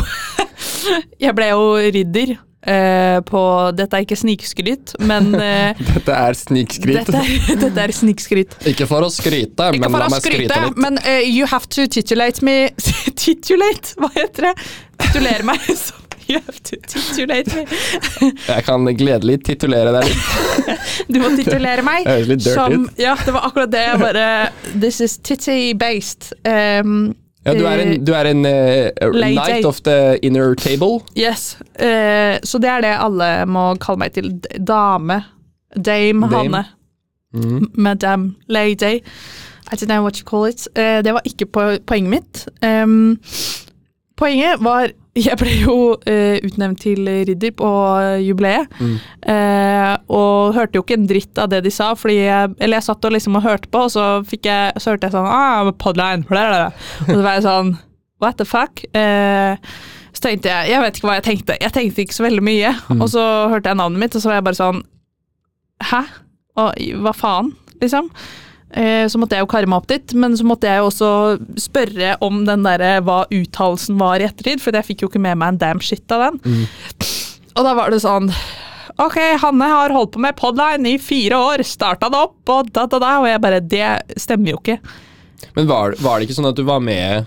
Jeg 1.25 1.35
ble 1.37 1.51
jo 1.51 1.61
ridder 1.93 2.33
eh, 2.65 3.19
på 3.29 3.41
Dette 3.77 3.97
er 3.99 4.05
ikke 4.07 4.17
snikskryt, 4.19 4.95
men 5.07 5.31
eh, 5.41 5.79
Dette 5.93 6.17
er 6.17 6.37
snikskryt. 6.37 6.99
dette, 7.05 7.23
dette 7.63 7.85
er 7.85 7.93
snikskryt. 7.95 8.57
Ikke 8.73 8.89
for 8.89 9.05
å 9.07 9.11
skryte, 9.13 9.69
Ikke 9.71 9.85
men 9.85 9.97
la 10.01 10.09
meg 10.11 10.25
skryte 10.25 10.49
skryte, 10.49 10.61
litt. 10.67 10.81
men 10.81 10.99
uh, 11.05 11.21
you 11.23 11.47
have 11.49 11.69
to 11.71 11.87
titulate 11.87 12.43
me 12.45 12.57
Titulate? 13.21 13.95
Hva 14.01 14.09
heter 14.17 14.49
det? 14.51 14.55
Titulere 15.05 15.45
meg 15.47 15.61
som 15.77 16.00
You 16.29 16.39
have 16.45 16.59
to 16.69 16.77
titulate 16.87 17.55
me. 17.55 17.65
Jeg 18.47 18.63
kan 18.67 18.85
gledelig 18.97 19.39
titulere 19.47 19.93
deg 19.95 20.09
litt. 20.09 20.91
Du 21.11 21.19
må 21.21 21.31
titulere 21.35 21.83
meg 21.85 22.03
Det 22.07 22.13
høres 22.13 22.29
litt 22.29 22.43
dirty 22.45 22.53
som 22.55 22.85
ut. 22.85 23.01
Ja, 23.01 23.15
det 23.25 23.33
var 23.35 23.47
akkurat 23.49 23.71
det. 23.73 23.81
Jeg 23.87 23.99
bare 24.01 24.27
This 24.75 25.01
is 25.01 25.17
titty-based. 25.17 26.31
Um, 26.45 27.15
Ja, 27.41 27.55
du 27.57 27.65
er 27.65 27.79
en, 27.81 28.03
du 28.05 28.11
er 28.13 28.27
en 28.29 28.45
uh, 28.45 28.51
night 29.17 29.33
knight 29.33 29.65
of 29.65 29.79
the 29.81 30.19
inner 30.21 30.53
table. 30.55 30.99
Yes. 31.17 31.55
Uh, 31.73 32.37
så 32.45 32.59
det 32.61 32.69
er 32.69 32.83
det 32.85 32.91
alle 33.01 33.29
må 33.49 33.63
kalle 33.81 34.03
meg 34.03 34.13
til. 34.13 34.29
Dame. 34.61 35.23
Dame, 35.73 36.29
Dame. 36.29 36.35
Hanne. 36.37 36.63
Mm. 37.33 37.71
Madame. 37.73 38.35
Lady. 38.47 38.99
I 39.71 39.75
don't 39.75 39.87
know 39.87 40.03
what 40.03 40.19
you 40.19 40.25
call 40.25 40.45
it. 40.45 40.67
Uh, 40.77 41.01
det 41.01 41.13
var 41.13 41.21
ikke 41.25 41.45
po 41.49 41.65
poenget 41.87 42.09
mitt. 42.13 42.45
Um, 42.61 43.17
poenget 44.17 44.61
var 44.61 44.91
Jeg 45.27 45.35
ble 45.41 45.53
jo 45.59 45.75
uh, 45.99 46.37
utnevnt 46.39 46.79
til 46.85 47.07
ridder 47.27 47.51
på 47.59 47.69
jubileet. 48.23 48.71
Mm. 48.79 48.97
Uh, 49.27 49.93
og 50.07 50.55
hørte 50.55 50.79
jo 50.79 50.85
ikke 50.85 50.99
en 50.99 51.07
dritt 51.09 51.41
av 51.41 51.49
det 51.51 51.63
de 51.65 51.73
sa, 51.73 51.91
fordi 51.99 52.21
jeg, 52.21 52.53
eller 52.59 52.79
jeg 52.79 52.87
satt 52.87 53.07
og 53.07 53.15
liksom 53.17 53.35
og 53.35 53.43
hørte 53.43 53.67
på, 53.71 53.85
og 53.87 53.91
så, 53.91 54.05
fikk 54.27 54.47
jeg, 54.47 54.75
så 54.79 54.93
hørte 54.93 55.09
jeg 55.09 55.17
sånn 55.17 55.27
ah, 55.27 55.71
podline, 55.83 56.23
det. 56.31 56.69
Og 57.09 57.11
så 57.11 57.23
var 57.25 57.35
jeg 57.35 57.47
sånn 57.47 57.73
What 58.21 58.37
the 58.37 58.45
fuck? 58.45 58.83
Uh, 58.93 59.57
så 60.13 60.27
tenkte 60.27 60.51
jeg 60.51 60.69
Jeg 60.69 60.83
vet 60.83 60.97
ikke 60.97 61.09
hva 61.09 61.17
jeg 61.17 61.27
tenkte. 61.27 61.57
Jeg 61.61 61.73
tenkte 61.75 62.03
ikke 62.03 62.15
så 62.15 62.27
veldig 62.27 62.43
mye. 62.45 62.73
Mm. 62.91 63.01
Og 63.01 63.09
så 63.13 63.25
hørte 63.51 63.71
jeg 63.71 63.79
navnet 63.79 64.03
mitt, 64.03 64.15
og 64.15 64.23
så 64.23 64.31
var 64.31 64.39
jeg 64.39 64.47
bare 64.47 64.59
sånn 64.59 64.81
Hæ? 65.91 66.01
Og, 66.61 66.75
hva 67.01 67.13
faen? 67.17 67.53
Liksom. 67.81 68.11
Eh, 68.71 69.03
så 69.11 69.19
måtte 69.19 69.35
jeg 69.35 69.43
jo 69.43 69.49
karre 69.51 69.67
meg 69.67 69.81
opp 69.81 69.89
dit, 69.91 70.13
men 70.15 70.35
så 70.39 70.45
måtte 70.47 70.69
jeg 70.69 70.79
jo 70.79 70.87
også 70.87 71.11
spørre 71.59 72.13
om 72.23 72.43
den 72.47 72.63
der, 72.63 72.83
hva 73.03 73.25
uttalelsen 73.27 73.97
var 73.99 74.21
i 74.23 74.27
ettertid, 74.29 74.61
for 74.63 74.75
jeg 74.77 74.87
fikk 74.87 75.03
jo 75.03 75.09
ikke 75.11 75.23
med 75.23 75.39
meg 75.41 75.53
en 75.55 75.61
damn 75.61 75.81
shit 75.83 76.05
av 76.15 76.27
den. 76.29 76.39
Mm. 76.45 77.09
Og 77.57 77.65
da 77.67 77.73
var 77.75 77.91
det 77.91 77.99
sånn 78.03 78.29
Ok, 79.01 79.15
Hanne 79.41 79.67
har 79.71 79.91
holdt 79.95 80.11
på 80.13 80.19
med 80.23 80.35
podline 80.37 80.87
i 80.91 80.97
fire 81.01 81.37
år, 81.39 81.61
starta 81.67 82.09
det 82.11 82.19
opp, 82.19 82.39
og 82.51 82.69
da, 82.75 82.83
da, 82.91 82.99
da, 83.01 83.11
og 83.23 83.27
jeg 83.29 83.41
bare 83.43 83.59
Det 83.63 84.19
stemmer 84.19 84.53
jo 84.53 84.59
ikke. 84.61 84.77
Men 85.55 85.67
var, 85.69 85.95
var 86.03 86.19
det 86.19 86.27
ikke 86.27 86.37
sånn 86.37 86.49
at 86.51 86.59
du 86.59 86.63
var 86.67 86.83
med 86.83 87.25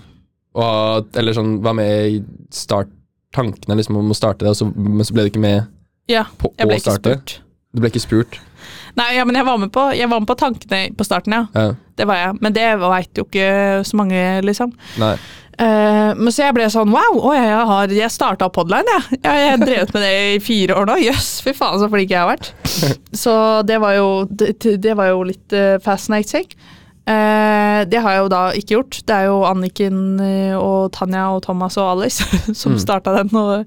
og, 0.55 1.09
Eller 1.19 1.35
sånn, 1.35 1.57
var 1.65 1.75
med 1.77 2.13
i 2.13 2.19
start 2.53 2.89
tankene 3.35 3.75
liksom 3.75 3.97
om 3.99 4.13
å 4.13 4.15
starte 4.15 4.45
det, 4.45 4.53
og 4.53 4.59
så, 4.61 4.69
men 4.71 5.03
så 5.03 5.11
ble 5.17 5.25
du 5.25 5.33
ikke 5.33 5.41
med 5.43 5.65
Ja, 6.07 6.23
på 6.39 6.53
jeg 6.55 6.69
ble 6.69 6.77
å 6.77 6.79
ikke 6.79 6.93
starte? 6.93 7.15
spurt. 7.17 7.33
Du 7.75 7.81
ble 7.83 7.91
ikke 7.91 8.03
spurt? 8.05 8.37
Nei, 8.95 9.07
ja, 9.17 9.25
men 9.27 9.35
jeg 9.35 9.45
var 9.47 9.57
med 9.61 9.71
på, 9.75 9.87
jeg 9.95 10.09
var 10.11 10.21
med 10.23 10.27
på 10.29 10.37
tankene 10.39 10.83
på 10.95 11.03
starten, 11.07 11.33
ja. 11.35 11.45
Ja. 11.55 11.73
Det 11.95 12.05
var 12.07 12.15
jeg. 12.19 12.37
Men 12.43 12.53
det 12.55 12.67
veit 12.81 13.17
jo 13.19 13.23
ikke 13.27 13.49
så 13.87 13.97
mange, 13.99 14.21
liksom. 14.43 14.71
Nei. 14.99 15.15
Uh, 15.55 16.11
men 16.19 16.27
så 16.35 16.41
jeg 16.49 16.55
ble 16.57 16.65
sånn 16.67 16.89
wow, 16.91 17.15
oi, 17.29 17.37
jeg, 17.39 17.59
har, 17.69 17.91
jeg 17.95 18.11
starta 18.11 18.49
Podline, 18.51 18.91
jeg. 18.91 19.19
Ja. 19.23 19.35
Jeg 19.39 19.51
har 19.53 19.61
drevet 19.63 19.93
med 19.95 20.03
det 20.03 20.15
i 20.33 20.39
fire 20.43 20.75
år 20.81 20.89
nå. 20.89 20.97
Jøss, 20.99 21.29
fy 21.45 21.53
faen 21.55 21.79
så 21.79 21.87
flink 21.93 22.11
jeg 22.11 22.19
har 22.19 22.27
vært. 22.33 22.49
Så 23.23 23.35
det 23.63 23.77
var 23.79 23.95
jo, 23.95 24.09
det, 24.27 24.57
det 24.83 24.95
var 24.99 25.13
jo 25.13 25.21
litt 25.29 25.55
uh, 25.55 25.77
fascinating. 25.85 26.49
Uh, 27.07 27.85
det 27.87 28.01
har 28.03 28.15
jeg 28.17 28.23
jo 28.25 28.29
da 28.33 28.41
ikke 28.57 28.75
gjort. 28.75 28.99
Det 29.07 29.15
er 29.15 29.29
jo 29.29 29.37
Anniken 29.47 29.99
eh, 30.25 30.55
og 30.57 30.89
Tanja 30.95 31.27
og 31.35 31.43
Thomas 31.45 31.77
og 31.79 31.91
Alice 31.93 32.25
som 32.59 32.73
Mm. 32.75 32.79
starta 32.81 33.13
den 33.19 33.29
og 33.37 33.63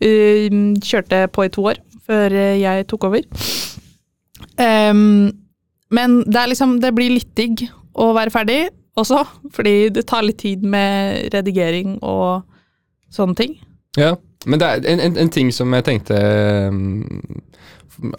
eh, 0.00 0.48
kjørte 0.82 1.26
på 1.30 1.44
i 1.46 1.52
to 1.54 1.66
år 1.70 1.78
før 2.08 2.32
jeg 2.58 2.86
tok 2.88 3.04
over. 3.10 3.22
Em, 4.58 5.30
men 5.94 6.18
det 6.26 6.36
er 6.40 6.50
liksom 6.50 6.80
Det 6.82 6.90
blir 6.94 7.10
litt 7.14 7.30
digg 7.38 7.62
å 7.98 8.10
være 8.16 8.30
ferdig 8.34 8.58
også, 8.98 9.22
fordi 9.54 9.88
det 9.94 10.06
tar 10.10 10.24
litt 10.26 10.38
tid 10.42 10.62
med 10.66 11.28
redigering 11.34 11.96
og 12.02 12.42
sånne 13.14 13.34
ting. 13.38 13.52
Ja, 13.96 14.16
men 14.46 14.58
det 14.60 14.66
er 14.68 14.82
en, 14.92 15.00
en, 15.00 15.16
en 15.22 15.30
ting 15.34 15.52
som 15.54 15.72
jeg 15.74 15.84
tenkte 15.86 16.18
um, 16.70 17.06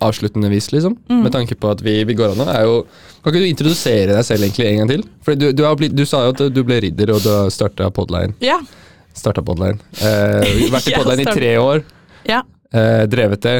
avsluttendevis, 0.03 0.71
liksom, 0.71 0.97
Mm. 1.09 1.21
med 1.23 1.31
tanke 1.31 1.55
på 1.55 1.69
at 1.71 1.81
vi, 1.83 2.03
vi 2.03 2.13
går 2.17 2.31
an 2.33 2.37
nå, 2.41 2.47
er 2.51 2.63
jo 2.67 2.85
Kan 3.23 3.33
ikke 3.33 3.43
du 3.43 3.47
introdusere 3.49 4.15
deg 4.15 4.23
selv 4.27 4.43
egentlig 4.47 4.67
en 4.69 4.77
gang 4.81 4.89
til? 4.93 5.01
For 5.23 5.35
du, 5.35 5.49
du, 5.51 5.63
har 5.67 5.75
blitt, 5.75 5.95
du 5.95 6.05
sa 6.07 6.21
jo 6.25 6.31
at 6.35 6.43
du 6.55 6.61
ble 6.63 6.79
ridder, 6.85 7.11
og 7.11 7.19
du 7.23 7.27
har 7.29 7.49
starta 7.51 7.89
Podline. 7.91 8.31
Ja. 8.43 8.59
Starta 9.15 9.43
Podline. 9.43 9.79
Uh, 9.99 10.39
vært 10.71 10.87
i 10.87 10.95
Podline 10.99 11.25
i 11.25 11.33
tre 11.33 11.51
år, 11.59 11.83
Ja. 12.27 12.43
Uh, 12.71 13.03
drevet 13.11 13.41
det. 13.43 13.57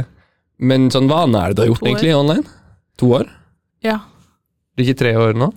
Men 0.59 0.89
sånn, 0.91 1.07
hva 1.07 1.23
annet 1.25 1.39
er 1.41 1.51
det 1.51 1.57
du 1.57 1.61
har 1.63 1.71
gjort 1.73 1.87
egentlig 1.87 2.15
online? 2.15 2.47
To 2.99 3.13
år? 3.21 3.29
ja. 3.85 3.99
Ikke 4.79 4.95
tre 4.95 5.11
år 5.19 5.35
nå? 5.35 5.49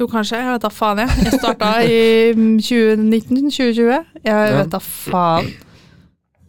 Jo, 0.00 0.06
kanskje. 0.08 0.38
Jeg 0.40 0.54
vet 0.54 0.62
da 0.64 0.70
faen, 0.72 1.02
jeg. 1.02 1.24
Jeg 1.26 1.40
starta 1.42 1.72
i 1.84 1.98
2019-2020. 2.32 3.90
Jeg 4.24 4.54
vet 4.56 4.70
da 4.72 4.80
faen. 4.80 5.50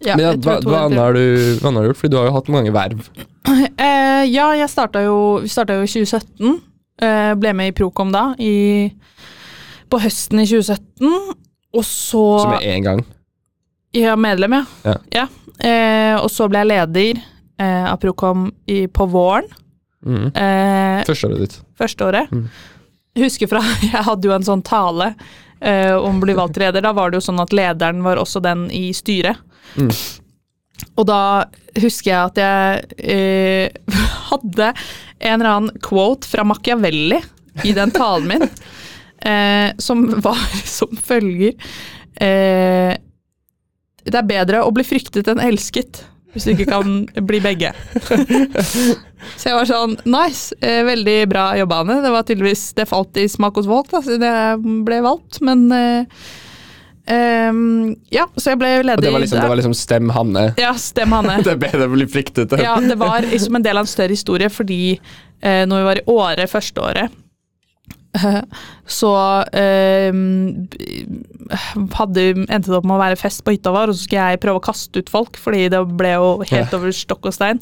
Ja, 0.04 0.15
Men 0.15 0.23
ja, 0.26 0.32
hva, 0.43 0.56
hva, 0.63 0.80
annet 0.88 0.99
har 0.99 1.15
du, 1.15 1.23
hva 1.60 1.69
annet 1.69 1.80
har 1.80 1.84
du 1.84 1.89
gjort? 1.91 1.99
Fordi 1.99 2.12
du 2.13 2.17
har 2.19 2.30
jo 2.30 2.36
hatt 2.38 2.52
mange 2.56 2.76
verv. 2.76 3.08
Eh, 3.84 4.23
ja, 4.32 4.45
jeg 4.56 4.69
starta 4.71 5.02
jo, 5.04 5.15
vi 5.43 5.49
starta 5.52 5.76
jo 5.76 5.84
i 5.84 5.89
2017. 5.91 6.54
Eh, 7.04 7.32
ble 7.36 7.52
med 7.58 7.73
i 7.73 7.73
Procom 7.76 8.13
da, 8.13 8.21
i, 8.39 8.88
på 9.91 9.99
høsten 9.99 10.39
i 10.39 10.45
2017. 10.47 11.12
Og 11.76 11.84
så 11.84 12.23
Som 12.39 12.54
med 12.54 12.63
én 12.63 12.86
gang. 12.86 13.04
Ja, 13.97 14.15
medlem, 14.15 14.56
ja. 14.56 14.95
Ja. 15.12 15.26
Eh, 15.60 16.15
og 16.21 16.32
så 16.32 16.47
ble 16.47 16.63
jeg 16.63 16.71
leder 16.71 17.19
eh, 17.59 17.85
Aprocom 17.91 18.47
i, 18.65 18.85
på 18.87 19.07
våren. 19.11 19.49
Mm. 20.05 20.25
Eh, 20.35 21.03
Førsteåret 21.07 21.43
ditt. 21.45 21.57
første 21.79 22.05
året. 22.05 22.31
Mm. 22.31 22.47
Husker 23.23 23.47
fra, 23.51 23.61
jeg 23.85 24.05
hadde 24.09 24.27
jo 24.29 24.35
en 24.35 24.47
sånn 24.47 24.65
tale 24.65 25.13
eh, 25.61 25.93
om 25.95 26.17
å 26.19 26.25
bli 26.25 26.35
valgt 26.37 26.59
leder. 26.61 26.83
Da 26.83 26.93
var 26.95 27.11
det 27.11 27.21
jo 27.21 27.27
sånn 27.29 27.41
at 27.43 27.55
lederen 27.55 28.03
var 28.05 28.21
også 28.21 28.41
den 28.43 28.67
i 28.73 28.89
styret. 28.95 29.39
Mm. 29.77 29.91
Og 30.99 31.05
da 31.07 31.19
husker 31.79 32.11
jeg 32.11 32.31
at 32.31 32.41
jeg 32.41 33.05
eh, 33.15 33.95
hadde 34.29 34.73
en 35.23 35.37
eller 35.39 35.51
annen 35.53 35.83
quote 35.83 36.27
fra 36.27 36.45
Machiavelli 36.47 37.21
i 37.63 37.73
den 37.77 37.93
talen 37.93 38.27
min, 38.31 38.47
eh, 39.29 39.69
som 39.77 40.03
var 40.25 40.41
som 40.65 40.89
følger 40.97 41.53
eh, 42.17 42.95
Det 44.03 44.17
er 44.19 44.25
bedre 44.27 44.63
å 44.65 44.73
bli 44.73 44.83
fryktet 44.83 45.29
enn 45.31 45.41
elsket. 45.43 46.01
Hvis 46.33 46.47
du 46.47 46.53
ikke 46.53 46.69
kan 46.69 47.03
bli 47.29 47.39
begge. 47.43 47.71
Så 49.39 49.49
jeg 49.49 49.55
var 49.55 49.67
sånn 49.69 49.93
Nice, 50.09 50.55
eh, 50.59 50.81
veldig 50.83 51.17
bra 51.31 51.51
jobba, 51.55 51.83
Anne. 51.83 51.99
Det 52.03 52.11
var 52.11 52.25
tydeligvis 52.27 52.63
Det 52.75 52.87
falt 52.89 53.19
i 53.21 53.27
smak 53.31 53.55
hos 53.59 53.69
da, 53.91 54.01
siden 54.03 54.25
jeg 54.27 54.81
ble 54.87 54.97
valgt, 55.05 55.39
men 55.45 55.63
ehm, 57.07 57.95
Ja, 58.11 58.27
så 58.35 58.51
jeg 58.51 58.59
ble 58.59 58.71
leder 58.81 58.99
Og 58.99 59.05
det 59.05 59.13
var 59.15 59.23
liksom, 59.23 59.39
det 59.39 59.51
var 59.53 59.61
liksom 59.61 59.77
Stem 59.77 60.11
Hanne. 60.15 60.45
Ja, 60.59 60.73
stem 60.75 61.15
Hanne. 61.15 61.39
Det 61.47 61.55
ble 61.61 61.71
det 61.71 61.89
bli 61.93 62.09
fryktet. 62.09 62.57
Ja, 62.59 62.75
det 62.83 62.97
var 62.99 63.23
liksom 63.29 63.59
en 63.59 63.65
del 63.65 63.79
av 63.79 63.87
en 63.87 63.93
større 63.93 64.17
historie, 64.17 64.49
fordi 64.51 64.83
eh, 64.97 65.63
når 65.69 65.77
vi 65.77 65.89
var 65.91 66.01
i 66.01 66.07
Åre 66.17 66.49
første 66.51 66.83
året, 66.83 67.19
så 68.99 69.12
eh, 69.58 70.13
hadde, 71.97 72.28
endte 72.45 72.69
det 72.69 72.78
opp 72.78 72.88
med 72.88 72.97
å 72.97 73.02
være 73.02 73.19
fest 73.19 73.43
på 73.45 73.56
hytta 73.56 73.73
vår, 73.73 73.91
og 73.91 73.97
så 73.97 74.06
skulle 74.06 74.30
jeg 74.30 74.43
prøve 74.43 74.62
å 74.62 74.67
kaste 74.69 75.02
ut 75.02 75.12
folk, 75.12 75.39
fordi 75.41 75.67
det 75.73 75.82
ble 75.97 76.15
jo 76.15 76.32
helt 76.52 76.78
over 76.78 76.93
stokk 76.95 77.30
og 77.32 77.36
stein. 77.36 77.62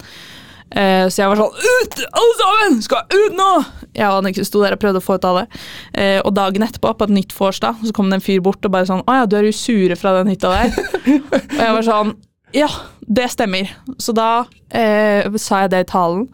Eh, 0.72 1.06
så 1.12 1.20
jeg 1.20 1.28
var 1.28 1.36
sånn 1.36 1.56
Ut, 1.60 1.98
alle 2.16 2.36
sammen! 2.40 2.78
Skal 2.86 3.04
ut 3.12 3.36
nå! 3.36 3.50
Jeg 3.92 4.08
og 4.08 4.22
Annike 4.22 4.46
sto 4.48 4.62
der 4.64 4.78
og 4.78 4.80
prøvde 4.80 5.02
å 5.02 5.04
få 5.04 5.18
ut 5.20 5.28
alle. 5.28 5.44
Eh, 5.92 6.20
og 6.24 6.32
dagen 6.38 6.64
etterpå, 6.64 6.94
på 6.96 7.10
et 7.10 7.16
nytt 7.18 7.36
vorsdag, 7.36 7.82
så 7.84 7.96
kom 7.96 8.12
det 8.12 8.22
en 8.22 8.24
fyr 8.24 8.40
bort 8.44 8.64
og 8.64 8.72
bare 8.72 8.88
sånn 8.88 9.04
Å 9.04 9.22
ja, 9.22 9.28
du 9.28 9.36
er 9.40 9.50
jo 9.50 9.56
sure 9.56 9.98
fra 10.00 10.16
den 10.22 10.32
hytta 10.32 10.54
der. 10.54 10.72
og 11.58 11.60
jeg 11.60 11.76
var 11.76 11.88
sånn 11.88 12.16
Ja, 12.56 12.70
det 13.04 13.28
stemmer. 13.36 13.76
Så 14.00 14.16
da 14.16 14.46
eh, 14.70 15.28
sa 15.36 15.66
jeg 15.66 15.74
det 15.76 15.86
i 15.86 15.92
talen. 15.92 16.30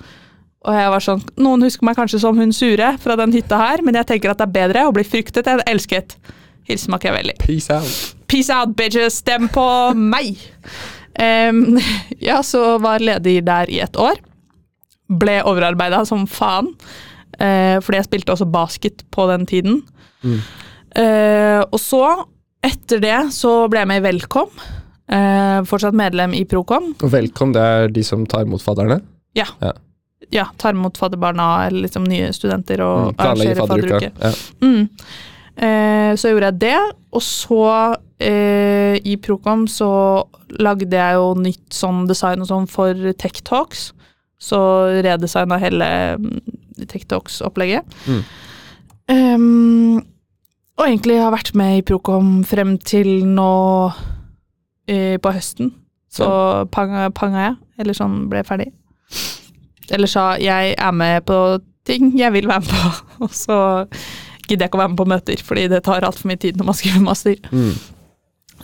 Og 0.68 0.76
jeg 0.76 0.92
var 0.92 1.04
sånn 1.04 1.24
Noen 1.40 1.64
husker 1.64 1.88
meg 1.88 1.96
kanskje 1.98 2.20
som 2.22 2.38
hun 2.40 2.52
sure 2.56 2.92
fra 3.02 3.16
den 3.20 3.34
hytta 3.36 3.60
her, 3.62 3.84
men 3.86 3.96
jeg 4.00 4.10
tenker 4.12 4.34
at 4.34 4.42
det 4.42 4.50
er 4.50 4.58
bedre 4.60 4.86
å 4.88 4.94
bli 4.96 5.06
fryktet 5.08 5.48
enn 5.48 5.64
elsket. 5.70 6.18
Hilsen 6.68 6.92
Machiavelli. 6.92 7.38
Peace 7.40 7.72
out. 7.72 8.16
Peace 8.28 8.52
out, 8.52 8.76
bitches! 8.76 9.22
Stem 9.24 9.48
på 9.54 9.66
meg! 9.96 10.36
Um, 11.18 11.80
ja, 12.20 12.42
så 12.44 12.76
var 12.84 13.04
ledig 13.04 13.40
der 13.48 13.72
i 13.72 13.80
et 13.86 13.96
år. 13.96 14.20
Ble 15.08 15.40
overarbeida 15.48 16.04
som 16.06 16.28
faen. 16.28 16.74
Uh, 17.38 17.80
fordi 17.80 18.02
jeg 18.02 18.10
spilte 18.10 18.36
også 18.36 18.50
basket 18.52 19.06
på 19.16 19.30
den 19.32 19.48
tiden. 19.48 19.80
Mm. 20.26 20.42
Uh, 20.98 21.62
og 21.64 21.80
så, 21.80 22.04
etter 22.66 23.00
det, 23.00 23.18
så 23.38 23.62
ble 23.72 23.86
jeg 23.86 23.92
med 23.94 24.04
i 24.04 24.08
Velkom. 24.10 24.52
Uh, 25.08 25.64
fortsatt 25.64 25.96
medlem 25.96 26.36
i 26.36 26.44
Procom. 26.50 26.92
Og 27.00 27.12
velkom, 27.14 27.56
det 27.56 27.64
er 27.64 27.94
de 27.96 28.04
som 28.04 28.28
tar 28.28 28.44
imot 28.44 28.66
fadderne. 28.66 29.00
Ja, 29.38 29.48
tar 30.58 30.74
imot 30.76 30.98
fadderbarna 30.98 31.68
eller 31.68 31.86
liksom 31.86 32.04
nye 32.10 32.32
studenter 32.34 32.82
og 32.84 33.14
Mm, 33.14 33.16
arrangerer 33.18 33.68
fadderuke. 33.68 34.12
Ja. 34.22 34.32
Mm. 34.62 34.90
Eh, 35.58 36.16
så 36.16 36.30
gjorde 36.30 36.52
jeg 36.52 36.60
det, 36.60 36.80
og 37.12 37.22
så 37.22 37.62
eh, 38.20 38.98
i 39.06 39.16
Procom 39.18 39.68
så 39.68 40.26
lagde 40.60 40.96
jeg 40.96 41.16
jo 41.18 41.32
nytt 41.42 41.74
sånn 41.74 42.06
design 42.08 42.42
og 42.42 42.48
sånn 42.50 42.68
for 42.70 42.94
Tech 43.18 43.42
Talks. 43.44 43.92
Så 44.38 44.58
redesigna 45.02 45.58
hele 45.58 45.88
mm, 46.22 46.42
Tech 46.88 47.08
Talks-opplegget. 47.10 47.86
Mm. 48.06 48.22
Um, 49.10 49.96
og 50.78 50.86
egentlig 50.86 51.18
har 51.22 51.34
vært 51.34 51.56
med 51.58 51.80
i 51.80 51.86
Procom 51.86 52.44
frem 52.46 52.76
til 52.78 53.26
nå 53.26 53.52
eh, 54.88 55.18
på 55.18 55.34
høsten. 55.34 55.74
Så 56.14 56.28
panga, 56.74 57.10
panga 57.14 57.48
jeg, 57.48 57.58
eller 57.82 57.98
sånn 57.98 58.28
ble 58.30 58.44
jeg 58.44 58.50
ferdig. 58.50 58.70
Eller 59.93 60.12
sa 60.12 60.30
jeg 60.41 60.76
er 60.78 60.95
med 60.95 61.26
på 61.28 61.60
ting 61.88 62.12
jeg 62.19 62.34
vil 62.36 62.50
være 62.50 62.65
med 62.65 62.71
på, 62.71 62.89
og 63.26 63.36
så 63.36 63.60
gidder 64.47 64.65
jeg 64.65 64.71
ikke 64.71 64.80
å 64.80 64.84
være 64.84 64.93
med 64.93 65.00
på 65.00 65.12
møter, 65.12 65.43
fordi 65.43 65.67
det 65.71 65.84
tar 65.88 66.08
altfor 66.08 66.30
mye 66.30 66.39
tid 66.41 66.60
når 66.60 66.69
man 66.69 66.78
skriver 66.80 67.04
master. 67.04 67.39
Mm. 67.52 67.73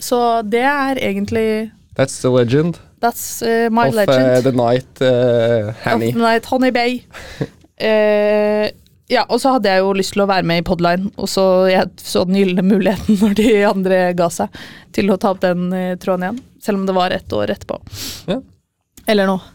Så 0.02 0.20
det 0.50 0.64
er 0.66 1.00
egentlig 1.00 1.48
That's 1.94 2.18
the 2.20 2.30
legend 2.34 2.80
That's 3.04 3.42
uh, 3.42 3.70
my 3.70 3.88
of 3.88 4.08
uh, 4.08 4.40
the 4.40 4.52
night, 4.52 5.00
uh, 5.00 5.72
Hanny. 5.84 6.08
Of 6.08 6.16
Night 6.16 6.46
Honey 6.46 6.70
Bay. 6.72 7.02
uh, 7.80 8.70
ja, 9.12 9.24
og 9.28 9.40
så 9.42 9.54
hadde 9.56 9.68
jeg 9.68 9.82
jo 9.84 9.92
lyst 9.96 10.14
til 10.16 10.24
å 10.24 10.28
være 10.30 10.46
med 10.48 10.62
i 10.62 10.64
Podline, 10.64 11.10
og 11.20 11.28
så 11.28 11.44
jeg 11.68 11.90
så 12.00 12.24
den 12.24 12.38
gylne 12.40 12.64
muligheten 12.64 13.18
når 13.20 13.36
de 13.40 13.50
andre 13.68 13.98
ga 14.16 14.30
seg, 14.32 14.62
til 14.96 15.12
å 15.12 15.18
ta 15.20 15.34
opp 15.34 15.42
den 15.44 15.68
eh, 15.76 15.96
tråden 16.00 16.24
igjen. 16.24 16.40
Selv 16.64 16.80
om 16.80 16.86
det 16.88 16.96
var 16.96 17.12
ett 17.12 17.36
år 17.36 17.52
etterpå. 17.52 17.76
Ja. 18.30 18.38
Eller 19.10 19.28
noe. 19.28 19.53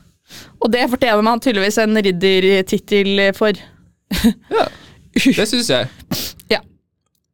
Og 0.62 0.72
det 0.74 0.86
fortjener 0.92 1.24
man 1.26 1.40
tydeligvis 1.44 1.78
en 1.82 1.96
riddertittel 2.06 3.22
for. 3.38 3.58
ja, 4.58 4.66
Det 5.16 5.48
syns 5.50 5.70
jeg. 5.70 5.88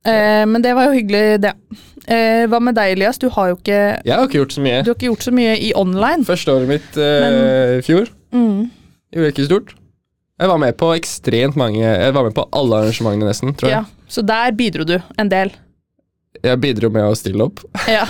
Eh, 0.05 0.43
men 0.45 0.61
det 0.61 0.75
var 0.77 0.85
jo 0.91 0.99
hyggelig, 0.99 1.39
det. 1.41 1.51
Eh, 2.05 2.43
hva 2.51 2.59
med 2.61 2.75
deg, 2.77 2.91
Elias? 2.93 3.17
Du 3.17 3.25
har 3.33 3.47
jo 3.49 3.55
ikke 3.57 3.77
Jeg 4.05 4.13
har 4.13 4.27
ikke 4.27 4.37
gjort 4.37 4.53
så 4.53 4.61
mye. 4.61 4.81
Du 4.85 4.91
har 4.91 4.97
ikke 4.99 5.07
gjort 5.09 5.25
så 5.25 5.33
mye 5.33 5.55
i 5.57 5.71
online. 5.73 6.25
Første 6.27 6.53
året 6.53 6.69
mitt 6.69 6.99
i 7.01 7.79
i 7.79 7.81
fjor 7.81 8.11
Mm. 8.35 8.69
gjorde 9.15 9.25
jeg 9.25 9.33
ikke 9.33 9.45
stort. 9.47 9.73
Jeg 10.37 10.49
var 10.51 10.57
med 10.59 10.75
på 10.77 10.91
ekstremt 10.93 11.55
mange 11.55 11.79
Jeg 11.81 12.13
var 12.13 12.23
med 12.27 12.33
på 12.35 12.43
alle 12.53 12.83
arrangementene, 12.83 13.29
nesten. 13.31 13.55
tror 13.55 13.69
jeg. 13.71 13.77
Ja, 13.81 14.05
så 14.07 14.21
der 14.21 14.51
bidro 14.51 14.83
du 14.85 14.99
en 15.17 15.29
del. 15.31 15.51
Jeg 16.43 16.59
bidro 16.61 16.89
med 16.93 17.05
å 17.07 17.15
stille 17.17 17.45
opp. 17.45 17.61
Ja, 17.89 18.03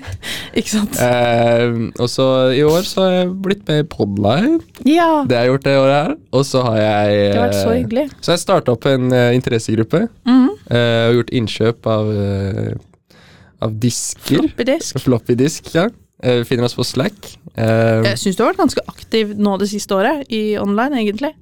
ikke 0.58 0.70
sant? 0.72 0.98
Eh, 1.00 1.64
og 2.00 2.10
så 2.12 2.26
i 2.56 2.60
år 2.66 2.84
så 2.86 3.04
har 3.06 3.14
jeg 3.14 3.30
blitt 3.44 3.62
med 3.70 3.82
i 3.84 3.86
Podline. 3.90 4.58
Ja, 4.88 5.22
Det 5.28 5.38
har 5.38 5.46
jeg 5.46 5.52
gjort 5.54 5.66
det 5.68 5.76
året 5.80 5.96
her. 5.96 6.14
Og 6.36 6.44
så 6.48 6.62
har 6.66 6.78
jeg 6.80 7.16
det 7.20 7.38
har 7.38 7.48
vært 7.48 7.58
så 7.58 7.72
eh, 7.72 7.78
hyggelig. 7.80 8.06
Så 8.20 8.34
jeg 8.34 8.42
starta 8.44 8.74
opp 8.76 8.86
en 8.90 9.08
uh, 9.14 9.30
interessegruppe. 9.36 10.04
Mm. 10.28 10.46
eh, 10.70 11.02
og 11.08 11.18
gjort 11.20 11.34
innkjøp 11.40 11.90
av, 11.94 12.12
uh, 12.14 13.18
av 13.66 13.76
disker. 13.82 14.44
Floppy 14.44 14.68
disk. 14.72 15.02
Floppy 15.06 15.38
disk, 15.40 15.72
ja. 15.76 15.88
Vi 16.20 16.42
finner 16.44 16.66
oss 16.68 16.76
på 16.76 16.84
Slack. 16.84 17.16
Uh, 17.56 18.04
Jeg 18.04 18.18
syns 18.20 18.36
du 18.36 18.42
har 18.44 18.50
vært 18.52 18.60
ganske 18.66 18.82
aktiv 18.92 19.30
nå 19.40 19.54
det 19.62 19.70
siste 19.72 19.96
året, 19.96 20.26
i 20.28 20.58
online, 20.60 21.00
egentlig. 21.00 21.32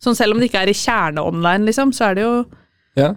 Sånn 0.00 0.16
selv 0.16 0.36
om 0.36 0.40
det 0.40 0.48
ikke 0.48 0.62
er 0.62 0.70
i 0.70 0.76
kjerne-online, 0.78 1.66
liksom, 1.66 1.90
så 1.92 2.10
er 2.12 2.20
det 2.20 2.28
jo 2.28 2.34
Ja. 2.96 3.14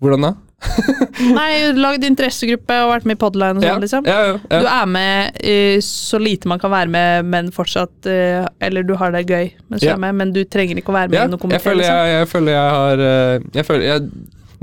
Hvordan 0.00 0.24
da? 0.24 0.30
Nei, 1.38 1.72
lagd 1.76 2.04
interessegruppe 2.04 2.76
og 2.84 2.90
vært 2.92 3.06
med 3.08 3.16
i 3.16 3.20
Podline 3.20 3.60
og 3.60 3.64
Ja, 3.64 3.74
sånn, 3.74 3.84
liksom. 3.84 4.08
ja, 4.08 4.18
ja, 4.36 4.60
Du 4.60 4.68
er 4.68 4.90
med 4.92 5.38
eh, 5.40 5.78
så 5.84 6.20
lite 6.20 6.50
man 6.50 6.60
kan 6.62 6.72
være 6.72 6.92
med, 6.92 7.24
men 7.32 7.48
fortsatt 7.54 8.08
eh, 8.10 8.44
Eller 8.60 8.84
du 8.86 8.92
har 9.00 9.14
det 9.14 9.24
gøy 9.28 9.48
mens 9.70 9.80
du 9.82 9.88
er 9.88 10.00
med, 10.02 10.18
men 10.20 10.34
du 10.36 10.42
trenger 10.44 10.80
ikke 10.82 10.92
å 10.92 10.98
være 10.98 11.12
med 11.12 11.18
ja 11.18 11.24
i 11.24 11.32
noe 11.32 11.40
jeg, 11.40 11.44
komité. 11.46 11.62
føler 11.64 11.80
Liksom. 11.82 11.96
jeg, 12.04 12.14
jeg 12.18 12.30
føler 12.34 12.56
jeg 12.58 12.76
har 12.76 13.04
eh, 13.08 13.48
Jeg 13.56 13.68
føler 13.70 13.86
jeg, 13.88 14.06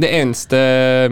Det 0.06 0.14
eneste 0.22 0.64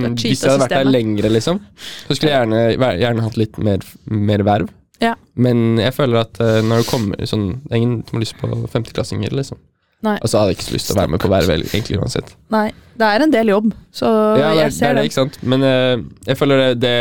Hvis 0.05 0.45
jeg 0.45 0.51
hadde 0.53 0.63
vært 0.67 0.75
der 0.77 0.89
lenger 0.89 0.95
lengre, 0.99 1.33
liksom, 1.39 1.61
så 2.05 2.17
skulle 2.17 2.33
jeg 2.33 2.43
gjerne, 2.45 2.97
gjerne 3.01 3.25
hatt 3.25 3.37
litt 3.41 3.57
mer, 3.57 3.85
mer 4.05 4.43
verv. 4.45 4.69
Ja. 5.01 5.15
Men 5.35 5.79
jeg 5.81 5.91
føler 5.97 6.21
at 6.21 6.37
når 6.39 6.83
det 6.83 6.87
kommer 6.87 7.25
sånn 7.27 7.47
Det 7.65 7.73
er 7.73 7.81
ingen 7.81 7.97
som 8.07 8.15
har 8.19 8.23
lyst 8.23 8.37
på 8.39 8.51
femteklassinger, 8.71 9.33
liksom. 9.35 9.57
Nei. 10.03 10.17
Og 10.21 10.29
så 10.29 10.37
hadde 10.37 10.51
jeg 10.51 10.57
ikke 10.59 10.67
så 10.67 10.73
lyst 10.75 10.87
til 10.89 10.95
å 10.95 10.99
være 10.99 11.11
med 11.15 11.19
på 11.23 11.29
verv 11.31 11.49
egentlig 11.55 11.97
uansett. 11.97 12.33
Nei, 12.53 12.67
det 12.99 13.07
er 13.07 13.23
en 13.25 13.31
del 13.31 13.47
jobb, 13.49 13.71
så 13.95 14.09
Ja, 14.37 14.51
det 14.53 14.65
er, 14.65 14.69
ser 14.75 14.85
det, 14.85 14.89
er 14.91 14.95
det, 14.99 15.05
ikke 15.09 15.19
sant. 15.21 15.37
Men 15.43 15.63
uh, 15.65 16.03
jeg 16.27 16.37
føler 16.37 16.57
det, 16.61 16.73
det 16.83 16.91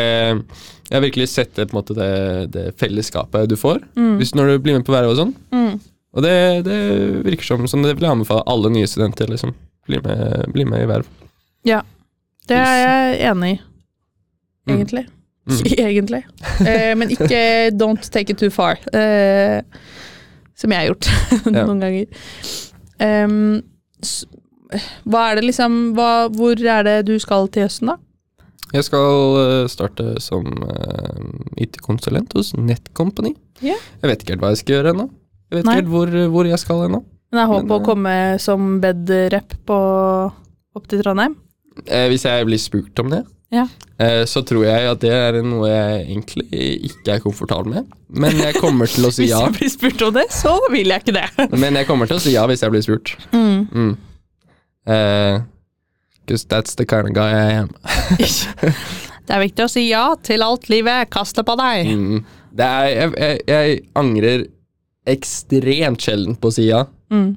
Jeg 0.89 0.95
har 0.97 1.01
virkelig 1.05 1.29
sett 1.29 1.55
det, 1.57 1.67
på 1.71 1.75
en 1.77 1.81
måte, 1.83 1.95
det, 1.99 2.53
det 2.55 2.65
fellesskapet 2.81 3.49
du 3.51 3.57
får 3.61 3.83
Mm. 3.97 4.17
hvis 4.21 4.35
når 4.35 4.47
du 4.55 4.59
blir 4.65 4.79
med 4.79 4.87
på 4.87 4.93
verv 4.95 5.11
og 5.13 5.19
sånn. 5.19 5.35
Mm. 5.53 5.81
Og 6.15 6.23
det, 6.23 6.35
det 6.65 6.79
virker 7.27 7.45
som 7.45 7.67
som 7.69 7.83
det 7.83 7.97
vil 7.97 8.07
jeg 8.07 8.15
anbefale 8.15 8.45
alle 8.47 8.71
nye 8.71 8.87
studenter. 8.87 9.27
liksom 9.29 9.55
Bli 9.89 9.99
med, 10.01 10.47
bli 10.55 10.65
med 10.65 10.85
i 10.85 10.89
verv. 10.89 11.05
Det 12.47 12.57
er 12.57 12.77
jeg 12.81 13.21
enig 13.31 13.55
i, 13.55 13.61
Mm. 14.65 14.77
egentlig. 14.79 15.07
Mm. 15.49 15.59
egentlig. 15.89 16.23
Eh, 16.65 16.95
men 16.97 17.11
ikke 17.13 17.71
don't 17.77 18.07
take 18.11 18.31
it 18.33 18.39
too 18.41 18.49
far, 18.51 18.79
eh, 18.97 19.61
som 20.57 20.73
jeg 20.73 20.79
har 20.81 20.87
gjort 20.89 21.09
Ja. 21.53 21.65
noen 21.67 21.81
ganger. 21.83 22.07
S- 23.01 24.25
hva 25.07 25.31
er 25.31 25.37
det 25.39 25.45
liksom 25.51 25.95
hva, 25.95 26.29
Hvor 26.35 26.59
er 26.59 26.83
det 26.87 27.07
du 27.07 27.15
skal 27.23 27.49
til 27.49 27.67
høsten, 27.67 27.93
da? 27.93 27.97
Jeg 28.75 28.85
skal 28.89 29.37
eh, 29.39 29.67
starte 29.71 30.21
som 30.21 30.47
eh, 30.51 31.21
IT-konsulent 31.63 32.33
hos 32.35 32.55
Netcompany. 32.59 33.35
Yeah. 33.63 33.79
Jeg 34.03 34.11
vet 34.11 34.23
ikke 34.25 34.35
helt 34.35 34.43
hva 34.43 34.51
jeg 34.55 34.63
skal 34.65 34.75
gjøre 34.79 34.95
ennå. 34.97 35.05
Jeg 35.53 35.61
vet 35.61 35.65
Nei. 35.69 35.75
ikke 35.77 35.83
helt 35.85 35.93
hvor, 35.93 36.15
hvor 36.35 36.49
jeg 36.51 36.59
skal 36.59 36.83
ennå. 36.89 37.05
Men 37.31 37.41
jeg 37.45 37.51
håper 37.53 37.69
Men, 37.69 37.77
å 37.77 37.81
eh, 37.81 37.87
komme 37.87 38.15
som 38.43 38.81
bed-rep 38.83 39.55
på- 39.69 40.33
opp 40.75 40.89
til 40.91 41.03
Trondheim. 41.05 41.37
Eh, 41.87 42.09
hvis 42.11 42.25
jeg 42.27 42.47
blir 42.49 42.59
spurt 42.59 42.99
om 43.05 43.11
det, 43.15 43.23
Ja. 43.53 43.67
eh, 44.03 44.25
så 44.27 44.41
tror 44.47 44.65
jeg 44.67 44.89
at 44.91 45.03
det 45.05 45.13
er 45.15 45.37
noe 45.47 45.69
jeg 45.69 45.99
egentlig 46.09 46.63
ikke 46.91 47.17
er 47.17 47.23
komfortabel 47.23 47.75
med. 47.77 47.93
Men 48.09 48.41
jeg 48.41 48.57
kommer 48.59 48.91
til 48.91 49.07
å 49.07 49.13
si 49.15 49.29
ja. 49.31 49.45
Hvis 49.45 49.45
jeg 49.45 49.57
blir 49.59 49.73
spurt 49.77 50.07
om 50.09 50.15
det, 50.17 50.27
så 50.35 50.55
vil 50.73 50.91
jeg 50.91 51.05
ikke 51.05 51.17
det. 51.19 51.29
Men 51.63 51.79
jeg 51.79 51.87
kommer 51.91 52.11
til 52.11 52.19
å 52.19 52.25
si 52.25 52.35
ja 52.35 52.47
hvis 52.51 52.65
jeg 52.65 52.75
blir 52.75 52.87
spurt. 52.87 53.15
Mm. 53.35 53.67
Mm. 53.71 53.93
Uh, 54.89 55.43
Because 56.25 56.47
that's 56.49 56.75
the 56.75 56.87
kind 56.87 57.07
of 57.07 57.13
guy 57.13 57.31
I 57.37 57.53
am. 57.61 57.69
Det 58.17 59.33
er 59.33 59.41
viktig 59.45 59.65
å 59.65 59.69
si 59.73 59.87
ja 59.91 60.07
til 60.25 60.45
alt 60.45 60.71
livet 60.73 61.11
kaster 61.13 61.45
på 61.45 61.53
deg. 61.61 61.91
Mm. 61.93 62.25
Det 62.55 62.65
er, 62.65 62.89
jeg, 62.89 63.13
jeg, 63.21 63.39
jeg 63.51 63.79
angrer 64.01 64.45
ekstremt 65.11 66.05
sjelden 66.05 66.37
på 66.41 66.49
å 66.49 66.55
si 66.57 66.69
ja. 66.71 66.85
Mm. 67.13 67.35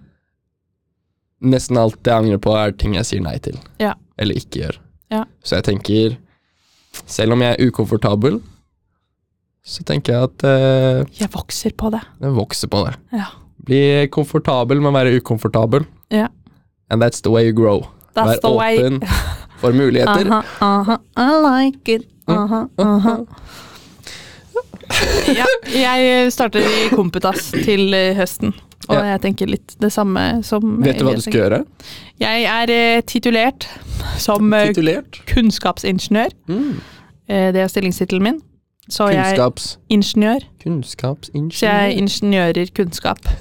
Nesten 1.51 1.79
alt 1.79 1.99
jeg 1.99 2.15
angrer 2.15 2.39
på, 2.43 2.53
er 2.55 2.75
ting 2.79 2.95
jeg 2.97 3.07
sier 3.07 3.23
nei 3.23 3.35
til. 3.43 3.59
Ja. 3.83 3.93
Eller 4.19 4.39
ikke 4.39 4.63
gjør. 4.63 4.79
Ja. 5.13 5.23
Så 5.43 5.55
jeg 5.59 5.63
tenker 5.69 6.17
Selv 7.07 7.33
om 7.35 7.41
jeg 7.45 7.53
er 7.55 7.67
ukomfortabel, 7.69 8.39
så 9.67 9.83
tenker 9.85 10.13
jeg 10.15 10.23
at 10.31 10.43
eh, 10.49 11.19
Jeg 11.19 11.29
vokser 11.33 11.75
på 11.77 11.91
det. 11.93 11.99
jeg 12.23 12.33
vokser 12.35 12.67
på 12.73 12.81
det. 12.87 12.95
Ja. 13.13 13.27
Bli 13.67 13.81
komfortabel 14.11 14.79
med 14.81 14.89
å 14.89 14.95
være 14.95 15.19
ukomfortabel. 15.21 15.85
Ja. 16.11 16.27
And 16.89 17.03
that's 17.03 17.21
the 17.21 17.29
way 17.29 17.45
you 17.49 17.53
grow. 17.53 17.83
That's 18.15 18.37
Vær 18.37 18.41
the 18.47 18.53
way. 18.55 18.79
åpen 18.79 19.01
for 19.61 19.73
muligheter. 19.77 20.25
Aha, 20.31 20.41
aha, 20.61 20.97
I 21.15 21.27
like 21.45 21.95
it. 21.99 22.07
Aha, 22.27 22.63
aha. 22.79 23.17
Ja, 25.35 25.45
jeg 25.75 26.31
starter 26.33 26.63
i 26.63 26.87
Kompetas 26.95 27.49
til 27.51 27.91
eh, 27.93 28.15
høsten, 28.17 28.53
og 28.89 28.95
Ja. 28.95 29.03
jeg 29.13 29.21
tenker 29.21 29.47
litt 29.51 29.75
det 29.81 29.91
samme 29.93 30.43
som 30.43 30.81
Vet 30.83 30.99
du 30.99 31.05
hva 31.05 31.15
du 31.15 31.21
skal 31.21 31.33
gjøre? 31.41 31.65
Jeg 32.19 32.43
er 32.45 32.69
eh, 32.71 33.01
titulert 33.01 33.67
som 34.17 34.53
eh, 34.53 34.67
Titulert. 34.73 35.19
kunnskapsingeniør. 35.27 36.31
Mm. 36.47 36.81
Eh, 37.29 37.51
det 37.51 37.61
er 37.61 37.67
stillingstittelen 37.67 38.23
min. 38.23 38.41
Så 38.89 39.09
jeg 39.11 39.19
er 39.37 39.51
ingeniør. 39.89 39.89
ingeniør. 39.89 40.39
Så 40.39 40.45
jeg 40.47 40.63
Kunnskapsingeniør. 40.63 41.97
ingeniører 41.97 42.71
kunnskap. 42.75 43.19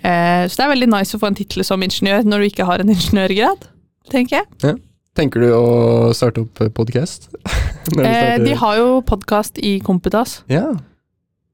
Eh, 0.00 0.46
så 0.48 0.56
det 0.56 0.64
er 0.64 0.70
veldig 0.72 0.86
nice 0.94 1.12
å 1.12 1.20
få 1.20 1.28
en 1.28 1.34
tittel 1.36 1.60
som 1.66 1.82
ingeniør 1.84 2.22
når 2.24 2.38
du 2.40 2.44
ikke 2.48 2.64
har 2.64 2.80
en 2.80 2.88
ingeniørgrad, 2.88 3.66
tenker 4.08 4.38
jeg. 4.40 4.78
Tenker 5.18 5.42
du 5.44 5.50
å 5.52 6.14
starte 6.16 6.40
opp 6.46 6.62
podkast? 6.72 7.26
De 8.46 8.54
har 8.62 8.78
jo 8.78 9.02
podkast 9.04 9.58
i 9.60 9.74
Kompetas. 9.84 10.38
Ja. 10.48 10.70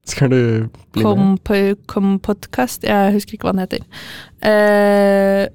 Skal 0.07 0.29
du 0.31 0.39
bli 0.95 1.03
med? 1.03 1.03
Kom 1.03 1.37
Kompodcast, 1.91 2.83
jeg 2.87 3.13
husker 3.17 3.35
ikke 3.37 3.49
hva 3.49 3.55
den 3.57 3.63
heter. 3.65 3.83
Uh, 4.39 5.45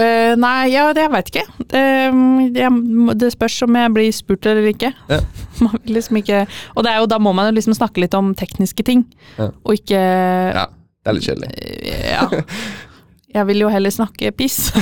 uh, 0.00 0.34
nei, 0.40 0.70
ja, 0.72 0.88
det 0.96 1.04
jeg 1.06 1.12
veit 1.14 1.30
ikke. 1.32 1.44
Eh, 1.76 2.20
jeg, 2.56 2.82
det 3.20 3.30
spørs 3.34 3.60
om 3.66 3.78
jeg 3.78 3.94
blir 3.96 4.10
spurt 4.16 4.48
eller 4.50 4.66
ikke. 4.72 4.92
Ja. 5.10 5.20
Liksom 5.94 6.16
ikke 6.22 6.44
Og 6.74 6.84
det 6.86 6.92
er 6.94 7.02
jo, 7.02 7.08
da 7.10 7.18
må 7.22 7.32
man 7.36 7.50
jo 7.50 7.56
liksom 7.58 7.74
snakke 7.76 8.00
litt 8.02 8.14
om 8.16 8.32
tekniske 8.38 8.82
ting, 8.86 9.04
Ja. 9.38 9.50
og 9.64 9.74
ikke 9.76 9.98
Ja, 10.00 10.66
det 11.04 11.10
er 11.12 11.18
litt 11.18 11.28
kjedelig. 11.28 11.50
eh, 11.58 12.14
Ja. 12.14 12.44
Jeg 13.30 13.46
vil 13.46 13.60
jo 13.62 13.68
heller 13.70 13.92
snakke 13.94 14.32
piss, 14.34 14.72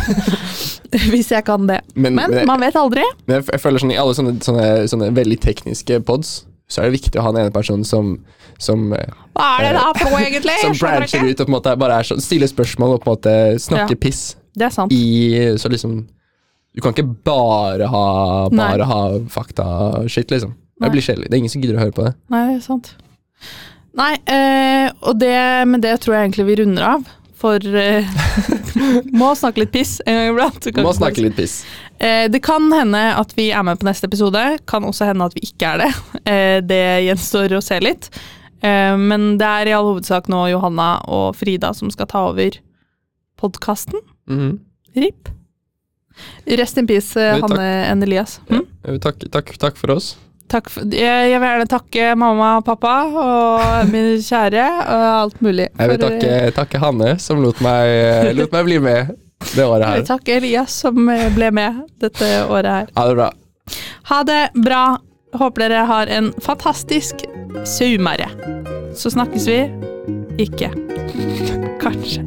hvis 1.12 1.29
jeg 1.35 1.44
kan 1.44 1.66
det. 1.68 1.83
Men, 1.94 2.14
Men 2.16 2.31
men, 2.31 2.38
jeg, 2.38 2.47
man 2.49 2.62
vet 2.62 2.79
aldri. 2.81 3.03
jeg, 3.29 3.42
jeg 3.44 3.61
føler 3.61 3.83
sånn 3.83 3.92
i 3.92 3.99
alle 4.01 4.14
sånne, 4.16 4.38
sånne, 4.40 4.68
sånne 4.88 5.11
veldig 5.12 5.37
tekniske 5.44 5.99
pods, 6.09 6.47
så 6.68 6.83
er 6.83 6.88
det 6.90 6.98
viktig 7.00 7.18
å 7.20 7.24
ha 7.24 7.33
den 7.33 7.46
ene 7.46 7.54
personen 7.54 7.85
som 7.88 8.18
som, 8.59 8.92
eh, 8.92 9.07
Hva 9.38 9.48
er 9.61 9.68
det 9.68 9.72
da 9.78 9.92
for 9.94 10.11
noe, 10.11 10.20
egentlig? 10.28 10.57
som 10.61 10.72
brancher 10.74 11.28
ut 11.31 11.40
og 11.40 11.46
på 11.46 11.50
en 11.52 11.54
måte 11.54 11.74
bare 11.78 11.98
er 12.00 12.09
sånn, 12.09 12.20
stiller 12.20 12.50
spørsmål 12.50 12.96
og 12.96 13.04
på 13.04 13.11
en 13.12 13.16
måte 13.16 13.35
snakker 13.62 13.94
Ja. 13.94 14.00
piss 14.02 14.22
Det 14.59 14.66
er 14.66 14.70
sant. 14.74 14.92
i 14.92 15.54
Så 15.57 15.70
liksom 15.70 16.09
Du 16.74 16.81
kan 16.83 16.92
ikke 16.92 17.07
bare 17.24 17.87
ha 17.87 18.48
Nei. 18.50 18.66
Bare 18.76 18.85
ha 18.85 19.02
fakta-shit, 19.31 20.28
liksom. 20.31 20.54
Det 20.81 20.90
blir 20.92 21.02
kjedelig. 21.02 21.26
Det 21.31 21.35
er 21.35 21.38
ingen 21.38 21.50
som 21.50 21.62
gidder 21.62 21.74
å 21.78 21.81
høre 21.83 21.94
på 21.94 22.04
det. 22.04 22.14
Nei, 22.31 22.42
det 22.52 22.57
er 22.59 22.61
sant. 22.66 22.90
Nei, 23.98 24.12
eh, 24.31 24.90
og 25.02 25.18
det, 25.18 25.66
med 25.66 25.83
det 25.83 25.96
tror 26.00 26.14
jeg 26.14 26.28
egentlig 26.28 26.46
vi 26.46 26.57
runder 26.61 26.85
av. 26.87 27.09
For 27.38 27.62
eh, 27.62 28.07
Må 29.20 29.31
snakke 29.38 29.62
litt 29.62 29.74
piss 29.74 29.98
en 30.07 30.16
gang 30.18 30.33
iblant. 30.33 30.68
Må 30.83 30.94
snakke 30.96 31.22
litt 31.22 31.37
piss. 31.38 31.61
Eh, 31.98 32.27
det 32.31 32.40
kan 32.44 32.66
hende 32.74 33.03
at 33.18 33.35
vi 33.38 33.51
er 33.55 33.62
med 33.66 33.79
på 33.81 33.87
neste 33.88 34.09
episode. 34.11 34.42
Kan 34.70 34.87
også 34.88 35.07
hende 35.11 35.29
at 35.29 35.37
vi 35.38 35.44
ikke 35.51 35.74
er 35.74 35.87
det. 35.87 35.92
Eh, 36.29 36.59
det 36.61 36.83
gjenstår 37.07 37.55
å 37.57 37.62
se 37.64 37.79
litt. 37.81 38.11
Men 38.61 39.37
det 39.38 39.46
er 39.46 39.68
i 39.70 39.72
all 39.72 39.87
hovedsak 39.87 40.27
nå 40.29 40.42
Johanna 40.51 40.98
og 41.07 41.37
Frida 41.38 41.70
som 41.79 41.92
skal 41.94 42.09
ta 42.11 42.24
over 42.33 42.59
podkasten. 43.38 44.03
Mhm. 44.29 44.57
RIP. 44.98 45.31
Rest 46.59 46.81
in 46.83 46.88
peace, 46.90 47.14
takk. 47.14 47.46
Hanne 47.46 47.68
N. 47.94 48.03
Elias. 48.03 48.40
Mm? 48.51 48.66
Vil 48.90 48.98
takk, 49.05 49.22
takk 49.62 49.79
for 49.79 49.94
oss. 49.94 50.16
For, 50.48 50.84
jeg, 50.94 51.30
jeg 51.32 51.40
vil 51.42 51.48
gjerne 51.48 51.68
takke 51.68 52.04
mamma 52.18 52.50
og 52.58 52.64
pappa 52.66 52.92
og 53.08 53.64
min 53.92 54.14
kjære 54.24 54.66
og 54.84 55.06
alt 55.22 55.42
mulig. 55.44 55.68
Jeg 55.78 55.92
vil 55.92 56.00
takke, 56.02 56.30
takke 56.56 56.80
Hanne, 56.82 57.14
som 57.22 57.42
lot 57.44 57.61
meg, 57.64 58.32
lot 58.38 58.54
meg 58.56 58.64
bli 58.68 58.78
med 58.84 59.12
det 59.54 59.64
året 59.64 59.84
Jeg 59.84 59.88
her. 59.90 60.00
vil 60.00 60.08
takke 60.08 60.37
Elias 60.40 60.78
som 60.84 60.98
eh, 61.12 61.28
ble 61.37 61.50
med 61.54 61.82
dette 62.02 62.30
året 62.48 62.72
her. 62.72 62.88
Ha 62.98 63.06
det 63.11 63.18
bra. 63.20 63.28
Ha 64.11 64.22
det 64.26 64.40
bra. 64.64 64.82
Håper 65.38 65.66
dere 65.68 65.84
har 65.90 66.08
en 66.08 66.30
fantastisk 66.40 67.26
sommer. 67.68 68.24
Så 68.96 69.12
snakkes 69.12 69.46
vi 69.52 69.61
ikke. 70.40 70.72
Kanskje. 71.82 72.24